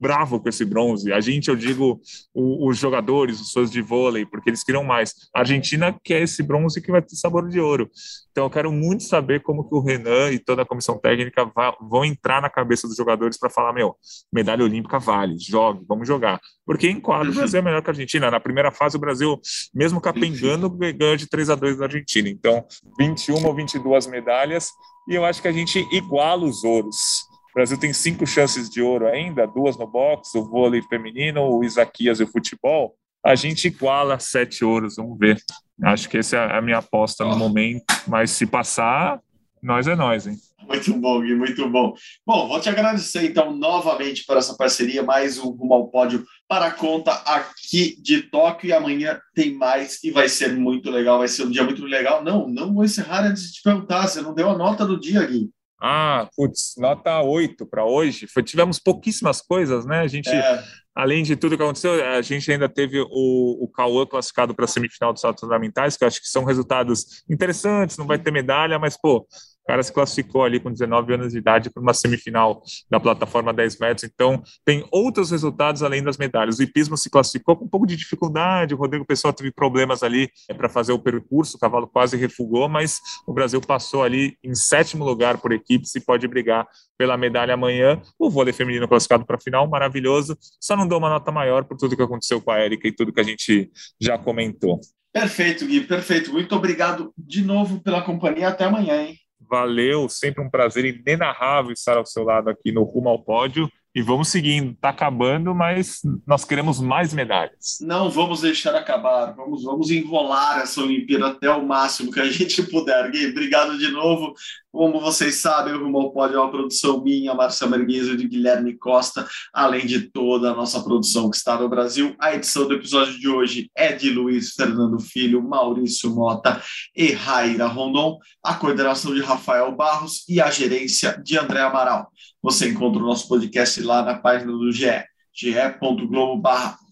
bravo 0.00 0.40
com 0.40 0.48
esse 0.48 0.64
bronze. 0.64 1.12
A 1.12 1.20
gente, 1.20 1.48
eu 1.48 1.56
digo, 1.56 2.00
o, 2.32 2.68
os 2.68 2.78
jogadores, 2.78 3.40
os 3.40 3.52
fãs 3.52 3.70
de 3.70 3.82
vôlei, 3.82 4.24
porque 4.24 4.50
eles 4.50 4.62
queriam 4.62 4.84
mais. 4.84 5.14
A 5.34 5.40
Argentina 5.40 5.96
quer 6.04 6.22
esse 6.22 6.42
bronze 6.42 6.80
que 6.80 6.90
vai 6.90 7.02
ter 7.02 7.16
sabor 7.16 7.48
de 7.48 7.58
ouro. 7.58 7.90
Então, 8.30 8.44
eu 8.44 8.50
quero 8.50 8.70
muito 8.70 9.02
saber 9.02 9.42
como 9.42 9.68
que 9.68 9.74
o 9.74 9.80
Renan 9.80 10.30
e 10.30 10.38
toda 10.38 10.62
a 10.62 10.64
comissão 10.64 10.96
técnica 10.96 11.44
vai, 11.54 11.72
vão 11.80 12.04
entrar 12.04 12.40
na 12.40 12.48
cabeça 12.48 12.86
dos 12.86 12.96
jogadores 12.96 13.36
para 13.36 13.50
falar, 13.50 13.72
meu, 13.72 13.96
medalha 14.32 14.62
olímpica 14.62 14.98
vale, 14.98 15.36
jogue, 15.38 15.84
vamos 15.88 16.06
jogar. 16.06 16.40
Porque 16.64 16.88
em 16.88 17.00
quadro 17.00 17.32
o 17.32 17.34
Brasil 17.34 17.58
é 17.58 17.62
melhor 17.62 17.82
que 17.82 17.90
a 17.90 17.92
Argentina. 17.92 18.30
Na 18.30 18.38
primeira 18.38 18.70
fase, 18.70 18.96
o 18.96 19.00
Brasil, 19.00 19.40
mesmo 19.74 20.00
capengando, 20.00 20.70
ganhou 20.70 21.16
de 21.16 21.28
3 21.28 21.50
a 21.50 21.54
2 21.54 21.78
da 21.78 21.86
Argentina. 21.86 22.28
Então, 22.28 22.64
21 22.98 23.44
ou 23.44 23.54
22 23.54 24.06
medalhas, 24.06 24.70
e 25.08 25.14
eu 25.14 25.24
acho 25.24 25.42
que 25.42 25.48
a 25.48 25.52
gente 25.52 25.78
iguala 25.90 26.44
os 26.44 26.62
ouros 26.62 27.27
Brasil 27.54 27.78
tem 27.78 27.92
cinco 27.92 28.26
chances 28.26 28.68
de 28.68 28.80
ouro 28.80 29.06
ainda, 29.06 29.46
duas 29.46 29.76
no 29.76 29.86
boxe, 29.86 30.38
o 30.38 30.44
vôlei 30.44 30.82
feminino, 30.82 31.42
o 31.42 31.64
Isaquias 31.64 32.20
e 32.20 32.24
o 32.24 32.28
futebol. 32.28 32.94
A 33.24 33.34
gente 33.34 33.66
iguala 33.66 34.18
sete 34.18 34.64
ouros, 34.64 34.96
vamos 34.96 35.18
ver. 35.18 35.42
Acho 35.82 36.08
que 36.08 36.18
essa 36.18 36.36
é 36.36 36.58
a 36.58 36.62
minha 36.62 36.78
aposta 36.78 37.24
no 37.24 37.36
momento. 37.36 37.84
Mas 38.06 38.30
se 38.30 38.46
passar, 38.46 39.20
nós 39.62 39.86
é 39.86 39.96
nós, 39.96 40.26
hein? 40.26 40.36
Muito 40.66 40.92
bom, 40.94 41.20
Gui, 41.20 41.34
muito 41.34 41.68
bom. 41.68 41.94
Bom, 42.26 42.46
vou 42.46 42.60
te 42.60 42.68
agradecer 42.68 43.24
então 43.24 43.56
novamente 43.56 44.24
por 44.26 44.36
essa 44.36 44.54
parceria, 44.54 45.02
mais 45.02 45.38
um 45.38 45.48
Rumo 45.50 45.72
ao 45.72 45.88
Pódio 45.88 46.26
para 46.46 46.66
a 46.66 46.70
conta 46.70 47.12
aqui 47.12 47.96
de 48.02 48.22
Tóquio 48.22 48.68
e 48.68 48.72
amanhã 48.72 49.18
tem 49.34 49.54
mais 49.54 50.02
e 50.04 50.10
vai 50.10 50.28
ser 50.28 50.54
muito 50.54 50.90
legal, 50.90 51.18
vai 51.18 51.28
ser 51.28 51.44
um 51.44 51.50
dia 51.50 51.64
muito 51.64 51.84
legal. 51.84 52.22
Não, 52.22 52.46
não 52.46 52.74
vou 52.74 52.84
encerrar 52.84 53.24
antes 53.24 53.44
de 53.44 53.52
te 53.54 53.62
perguntar, 53.62 54.06
você 54.06 54.20
não 54.20 54.34
deu 54.34 54.50
a 54.50 54.58
nota 54.58 54.84
do 54.84 55.00
dia, 55.00 55.24
Gui. 55.24 55.50
Ah, 55.80 56.28
putz, 56.36 56.74
nota 56.76 57.20
8 57.22 57.64
para 57.64 57.84
hoje. 57.84 58.26
Foi, 58.26 58.42
tivemos 58.42 58.78
pouquíssimas 58.78 59.40
coisas, 59.40 59.86
né? 59.86 60.00
A 60.00 60.08
gente, 60.08 60.28
é. 60.28 60.64
além 60.94 61.22
de 61.22 61.36
tudo 61.36 61.56
que 61.56 61.62
aconteceu, 61.62 62.04
a 62.04 62.20
gente 62.20 62.50
ainda 62.50 62.68
teve 62.68 63.00
o, 63.00 63.64
o 63.64 63.68
Cauã 63.68 64.04
classificado 64.04 64.54
para 64.54 64.64
a 64.64 64.68
semifinal 64.68 65.12
dos 65.12 65.22
saltos 65.22 65.40
fundamentais, 65.40 65.96
que 65.96 66.02
eu 66.02 66.08
acho 66.08 66.20
que 66.20 66.28
são 66.28 66.44
resultados 66.44 67.22
interessantes, 67.30 67.96
não 67.96 68.06
vai 68.06 68.18
ter 68.18 68.32
medalha, 68.32 68.78
mas, 68.78 68.96
pô, 68.96 69.26
cara 69.68 69.82
se 69.82 69.92
classificou 69.92 70.42
ali 70.42 70.58
com 70.58 70.72
19 70.72 71.12
anos 71.12 71.32
de 71.32 71.38
idade 71.38 71.68
para 71.68 71.82
uma 71.82 71.92
semifinal 71.92 72.62
da 72.90 72.98
plataforma 72.98 73.52
10 73.52 73.78
metros. 73.78 74.10
Então, 74.10 74.42
tem 74.64 74.88
outros 74.90 75.30
resultados 75.30 75.82
além 75.82 76.02
das 76.02 76.16
medalhas. 76.16 76.58
O 76.58 76.62
hipismo 76.62 76.96
se 76.96 77.10
classificou 77.10 77.54
com 77.54 77.66
um 77.66 77.68
pouco 77.68 77.86
de 77.86 77.94
dificuldade. 77.94 78.72
O 78.72 78.78
Rodrigo 78.78 79.04
Pessoa 79.04 79.30
teve 79.30 79.52
problemas 79.52 80.02
ali 80.02 80.30
é, 80.48 80.54
para 80.54 80.70
fazer 80.70 80.92
o 80.92 80.98
percurso, 80.98 81.58
o 81.58 81.60
cavalo 81.60 81.86
quase 81.86 82.16
refugou, 82.16 82.66
mas 82.66 82.98
o 83.26 83.32
Brasil 83.34 83.60
passou 83.60 84.02
ali 84.02 84.38
em 84.42 84.54
sétimo 84.54 85.04
lugar 85.04 85.36
por 85.36 85.52
equipe 85.52 85.84
e 85.94 86.00
pode 86.00 86.26
brigar 86.26 86.66
pela 86.96 87.18
medalha 87.18 87.52
amanhã. 87.52 88.00
O 88.18 88.30
vôlei 88.30 88.54
feminino 88.54 88.88
classificado 88.88 89.26
para 89.26 89.36
a 89.36 89.40
final, 89.40 89.68
maravilhoso. 89.68 90.34
Só 90.58 90.74
não 90.74 90.88
dou 90.88 90.98
uma 90.98 91.10
nota 91.10 91.30
maior 91.30 91.64
por 91.64 91.76
tudo 91.76 91.94
que 91.94 92.02
aconteceu 92.02 92.40
com 92.40 92.50
a 92.50 92.64
Erika 92.64 92.88
e 92.88 92.92
tudo 92.92 93.12
que 93.12 93.20
a 93.20 93.24
gente 93.24 93.70
já 94.00 94.16
comentou. 94.16 94.80
Perfeito, 95.12 95.66
Gui, 95.66 95.82
perfeito. 95.82 96.32
Muito 96.32 96.54
obrigado 96.56 97.12
de 97.18 97.42
novo 97.42 97.82
pela 97.82 98.00
companhia. 98.00 98.48
Até 98.48 98.64
amanhã, 98.64 99.02
hein? 99.02 99.27
Valeu, 99.48 100.08
sempre 100.08 100.42
um 100.42 100.50
prazer 100.50 100.84
inenarrável 100.84 101.72
estar 101.72 101.96
ao 101.96 102.06
seu 102.06 102.24
lado 102.24 102.50
aqui 102.50 102.70
no 102.70 102.82
Rumo 102.82 103.08
ao 103.08 103.22
Pódio. 103.22 103.70
E 103.94 104.02
vamos 104.02 104.28
seguindo, 104.28 104.72
está 104.72 104.90
acabando, 104.90 105.54
mas 105.54 106.02
nós 106.26 106.44
queremos 106.44 106.80
mais 106.80 107.12
medalhas. 107.12 107.78
Não 107.80 108.10
vamos 108.10 108.42
deixar 108.42 108.74
acabar, 108.76 109.34
vamos, 109.34 109.64
vamos 109.64 109.90
enrolar 109.90 110.60
essa 110.60 110.82
Olimpíada 110.82 111.28
até 111.28 111.50
o 111.50 111.66
máximo 111.66 112.12
que 112.12 112.20
a 112.20 112.30
gente 112.30 112.62
puder. 112.64 113.10
Gui, 113.10 113.26
obrigado 113.26 113.76
de 113.78 113.88
novo. 113.88 114.34
Como 114.70 115.00
vocês 115.00 115.36
sabem, 115.36 115.72
o 115.72 115.82
Rumo 115.82 116.12
ao 116.14 116.26
é 116.26 116.38
uma 116.38 116.50
produção 116.50 117.02
minha, 117.02 117.34
Merguizo 117.66 118.12
e 118.12 118.16
de 118.18 118.28
Guilherme 118.28 118.76
Costa, 118.76 119.26
além 119.52 119.86
de 119.86 120.10
toda 120.10 120.50
a 120.50 120.54
nossa 120.54 120.82
produção 120.82 121.30
que 121.30 121.36
está 121.36 121.58
no 121.58 121.70
Brasil. 121.70 122.14
A 122.20 122.34
edição 122.34 122.68
do 122.68 122.74
episódio 122.74 123.18
de 123.18 123.28
hoje 123.28 123.70
é 123.74 123.92
de 123.92 124.10
Luiz 124.10 124.52
Fernando 124.52 125.00
Filho, 125.00 125.42
Maurício 125.42 126.14
Mota 126.14 126.62
e 126.94 127.12
Raíra 127.12 127.66
Rondon, 127.66 128.18
a 128.44 128.54
coordenação 128.54 129.14
de 129.14 129.22
Rafael 129.22 129.74
Barros 129.74 130.28
e 130.28 130.38
a 130.38 130.50
gerência 130.50 131.18
de 131.24 131.38
André 131.38 131.62
Amaral. 131.62 132.12
Você 132.42 132.68
encontra 132.68 133.02
o 133.02 133.06
nosso 133.06 133.26
podcast 133.26 133.82
lá 133.82 134.02
na 134.02 134.18
página 134.18 134.52
do 134.52 134.70
GE, 134.70 135.02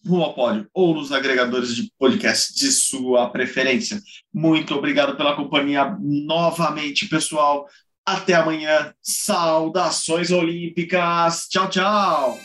ge.globo 0.06 0.66
ou 0.72 0.94
nos 0.94 1.10
agregadores 1.10 1.74
de 1.74 1.90
podcast 1.98 2.54
de 2.54 2.70
sua 2.70 3.28
preferência. 3.28 4.00
Muito 4.32 4.74
obrigado 4.74 5.16
pela 5.16 5.34
companhia 5.34 5.96
novamente, 6.00 7.08
pessoal. 7.08 7.66
Até 8.04 8.34
amanhã. 8.34 8.94
Saudações 9.02 10.30
olímpicas. 10.30 11.48
Tchau, 11.48 11.68
tchau. 11.68 12.38